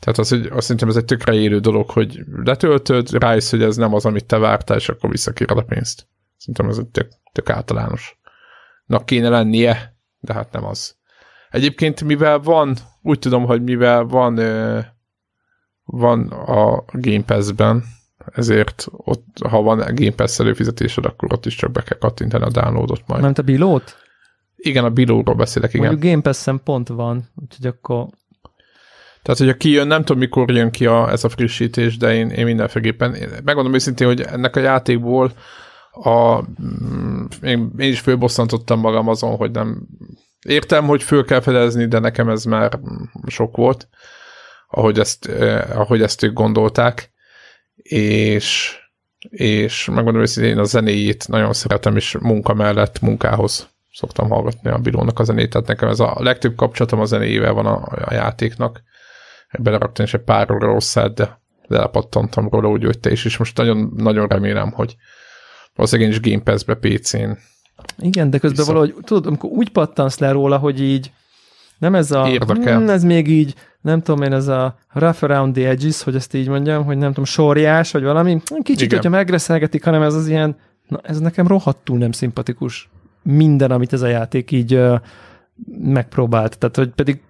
[0.00, 3.76] tehát az, hogy azt szerintem ez egy tökre élő dolog, hogy letöltöd, rájössz, hogy ez
[3.76, 6.06] nem az, amit te vártál, és akkor visszakéred a pénzt.
[6.36, 8.18] Szerintem ez egy tök, tök általános
[8.86, 10.96] nak kéne lennie, de hát nem az.
[11.50, 14.38] Egyébként mivel van, úgy tudom, hogy mivel van
[15.84, 17.84] van a Game Pass-ben,
[18.32, 22.50] ezért ott, ha van Game Pass előfizetésed, akkor ott is csak be kell kattintani a
[22.50, 23.22] downloadot majd.
[23.22, 23.96] Nem te bilót?
[24.56, 25.86] Igen, a bilóról beszélek, igen.
[25.86, 28.06] Mondjuk Game Pass-en pont van, úgyhogy akkor...
[29.22, 32.44] Tehát, hogyha kijön, nem tudom, mikor jön ki a, ez a frissítés, de én, én
[32.44, 35.32] mindenféleképpen, megmondom őszintén, hogy ennek a játékból
[35.90, 39.86] a, mm, én, én is fölbosszantottam magam azon, hogy nem
[40.46, 42.78] értem, hogy föl kell fedezni, de nekem ez már
[43.26, 43.88] sok volt,
[44.74, 47.10] ahogy ezt, eh, ahogy ezt ők gondolták,
[47.74, 48.76] és,
[49.30, 54.78] és megmondom hogy én a zenéjét nagyon szeretem, és munka mellett munkához szoktam hallgatni a
[54.78, 58.82] Bilónak a zenét, tehát nekem ez a legtöbb kapcsolatom a zenéjével van a, a játéknak.
[59.58, 63.92] Beleraktam is egy pár rosszát, de lepattantam róla úgy, hogy te is, és most nagyon,
[63.96, 64.96] nagyon remélem, hogy,
[65.74, 67.30] valószínűleg én is Game Pass-be PC-n.
[67.98, 68.72] Igen, de közben Vissza.
[68.72, 71.12] valahogy, tudod, amikor úgy pattansz le róla, hogy így
[71.78, 72.76] nem ez a, Érdekel.
[72.76, 73.54] Hmm, ez még így,
[73.84, 77.08] nem tudom én, ez a rough around the edges, hogy ezt így mondjam, hogy nem
[77.08, 78.88] tudom, sorjás, vagy valami, kicsit, Igen.
[78.88, 80.56] hogyha megreszelgetik, hanem ez az ilyen,
[80.88, 82.88] na ez nekem rohadtul nem szimpatikus.
[83.22, 85.00] Minden, amit ez a játék így uh,
[85.78, 86.58] megpróbált.
[86.58, 87.22] Tehát, hogy pedig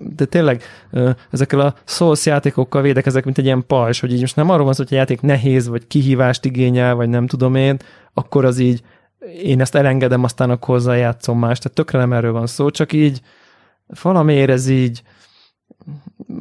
[0.00, 0.62] de tényleg
[1.30, 4.74] ezekkel a Souls játékokkal védekezek, mint egy ilyen pajzs, hogy így most nem arról van
[4.74, 7.76] szó, hogy a játék nehéz, vagy kihívást igényel, vagy nem tudom én,
[8.14, 8.82] akkor az így
[9.42, 11.58] én ezt elengedem, aztán akkor hozzájátszom más.
[11.58, 13.20] Tehát tökre nem erről van szó, csak így
[14.02, 15.02] valamiért ez így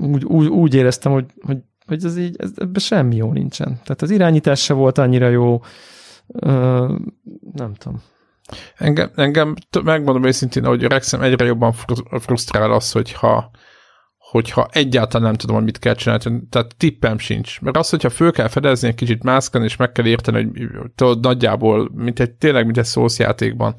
[0.02, 3.68] úgy, úgy, úgy éreztem, hogy, hogy, hogy ez így, ez, ebben semmi jó nincsen.
[3.68, 5.62] Tehát az irányítás se volt annyira jó,
[6.28, 6.94] ö,
[7.54, 8.02] nem tudom.
[8.76, 11.74] Engem, engem megmondom őszintén, hogy öregszem, egyre jobban
[12.20, 13.52] frusztrál az, hogyha,
[14.18, 17.62] hogyha egyáltalán nem tudom, hogy mit kell csinálni, tehát tippem sincs.
[17.62, 21.20] Mert az, hogyha föl kell fedezni egy kicsit mászkani, és meg kell érteni, hogy tudod,
[21.20, 23.74] nagyjából, mint egy, tényleg, mint egy szószjátékban,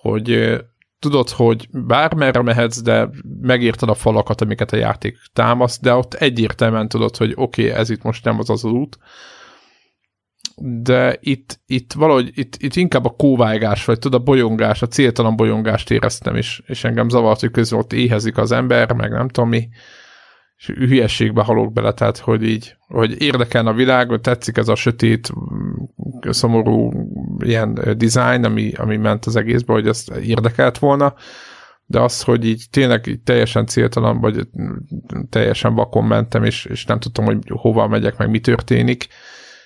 [0.00, 0.56] hogy
[0.98, 3.08] tudod, hogy bármerre mehetsz, de
[3.40, 7.90] megérted a falakat, amiket a játék támaszt, de ott egyértelműen tudod, hogy oké, okay, ez
[7.90, 8.98] itt most nem az az út,
[10.62, 15.36] de itt, itt valahogy itt, itt inkább a kóvágás, vagy tudod, a bolyongás, a céltalan
[15.36, 19.48] bolyongást éreztem, és, és engem zavart, hogy közben ott éhezik az ember, meg nem tudom
[19.48, 19.68] mi,
[20.56, 24.74] és hülyességbe halok bele, tehát hogy így, hogy érdekelne a világ, hogy tetszik ez a
[24.74, 25.32] sötét,
[26.20, 26.92] szomorú
[27.38, 31.14] ilyen design, ami, ami ment az egészbe, hogy ezt érdekelt volna,
[31.86, 34.48] de az, hogy így tényleg így teljesen céltalan, vagy
[35.30, 39.06] teljesen vakon mentem, és, és nem tudtam, hogy hova megyek, meg mi történik,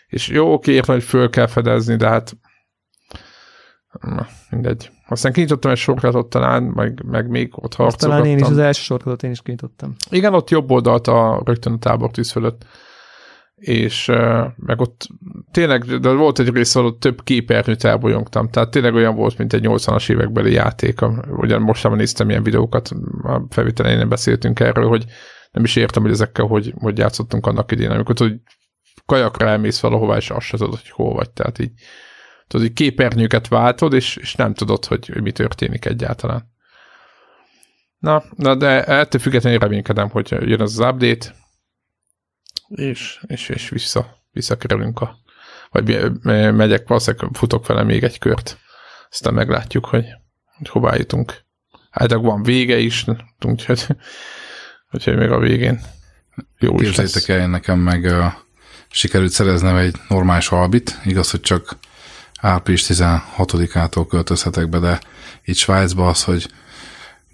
[0.06, 2.36] és jó, oké, értem, hogy föl kell fedezni, de hát
[4.50, 4.90] mindegy.
[5.10, 8.10] Aztán kinyitottam egy sorkatot talán, meg, meg még ott harcolgattam.
[8.10, 9.94] Talán én is az első sorkatot én is kinyitottam.
[10.10, 12.66] Igen, ott jobb oldalt a, rögtön a tábortűz fölött.
[13.54, 15.06] És uh, meg ott
[15.50, 19.64] tényleg, de volt egy rész, ahol több képernyőt elbolyongtam, tehát tényleg olyan volt, mint egy
[19.66, 20.98] 80-as évekbeli játék.
[21.30, 22.90] Ugyan mostában néztem ilyen videókat,
[23.22, 25.04] a felvételein beszéltünk erről, hogy
[25.50, 28.40] nem is értem, hogy ezekkel hogy, hogy játszottunk annak idén, amikor hogy
[29.06, 31.30] kajakra elmész valahová, és azt se tudod, hogy hol vagy.
[31.30, 31.72] Tehát így,
[32.50, 36.52] tudod, hogy képernyőket váltod, és, és nem tudod, hogy, mi történik egyáltalán.
[37.98, 41.34] Na, na, de ettől függetlenül reménykedem, hogy jön az az update,
[42.68, 45.18] és, és, és vissza, visszakerülünk a
[45.70, 46.12] vagy
[46.54, 48.58] megyek, valószínűleg futok vele még egy kört.
[49.10, 50.06] Aztán meglátjuk, hogy,
[50.56, 51.44] hogy hová jutunk.
[51.90, 53.04] Hát van vége is,
[53.40, 53.86] úgyhogy,
[54.90, 55.80] úgyhogy még a végén
[56.58, 57.38] jó Képzeljétek is lesz.
[57.38, 58.24] el, nekem meg uh,
[58.90, 61.78] sikerült szereznem egy normális albit, igaz, hogy csak
[62.40, 65.00] április 16-ától költözhetek be, de
[65.44, 66.50] itt Svájcban az, hogy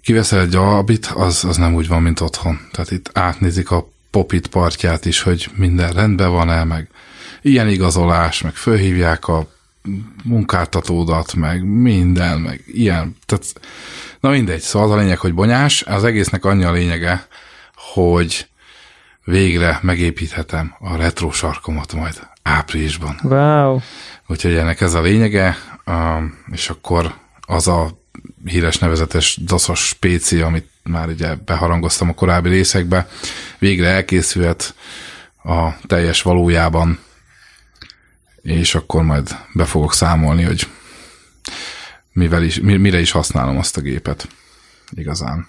[0.01, 2.59] kiveszel egy albit, az, az nem úgy van, mint otthon.
[2.71, 6.89] Tehát itt átnézik a popit partját is, hogy minden rendben van-e, meg
[7.41, 9.47] ilyen igazolás, meg fölhívják a
[10.23, 13.17] munkáltatódat, meg minden, meg ilyen.
[13.25, 13.45] Tehát,
[14.19, 17.27] na mindegy, szóval az a lényeg, hogy bonyás, az egésznek annyi a lényege,
[17.75, 18.47] hogy
[19.23, 23.19] végre megépíthetem a retro sarkomat majd áprilisban.
[23.23, 23.79] Wow.
[24.27, 25.57] Úgyhogy ennek ez a lényege,
[26.51, 27.97] és akkor az a
[28.45, 33.07] híres nevezetes daszos PC, amit már ugye beharangoztam a korábbi részekbe,
[33.59, 34.75] végre elkészülhet
[35.43, 36.99] a teljes valójában,
[38.41, 40.67] és akkor majd be fogok számolni, hogy
[42.11, 44.27] mivel is, mire is használom azt a gépet
[44.89, 45.47] igazán.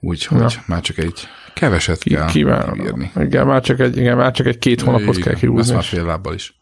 [0.00, 0.62] Úgyhogy ja.
[0.66, 3.12] már csak egy keveset kell írni.
[3.16, 5.60] Igen, már csak egy, igen, már csak egy két hónapot igen, kell kihúzni.
[5.60, 6.59] Ezt már fél lábbal is.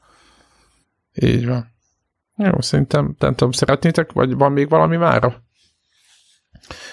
[1.21, 1.77] Így van.
[2.37, 5.43] Jó, szerintem, nem tudom, szeretnétek, vagy van még valami mára?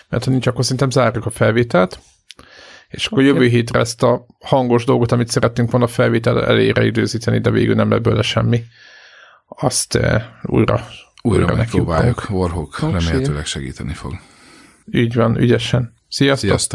[0.10, 2.00] Mert ha nincs, akkor szerintem zárjuk a felvételt.
[2.88, 3.32] És akkor okay.
[3.32, 7.76] jövő hétre ezt a hangos dolgot, amit szerettünk volna a felvétel elére időzíteni, de végül
[7.76, 8.64] nem belőle semmi.
[9.48, 10.88] Azt uh, újra
[11.26, 12.26] újra, újra megpróbáljuk.
[12.30, 14.20] Warhawk remélhetőleg segíteni fog.
[14.92, 15.94] Így van, ügyesen.
[16.08, 16.50] Sziasztok!
[16.50, 16.74] Sziasztok!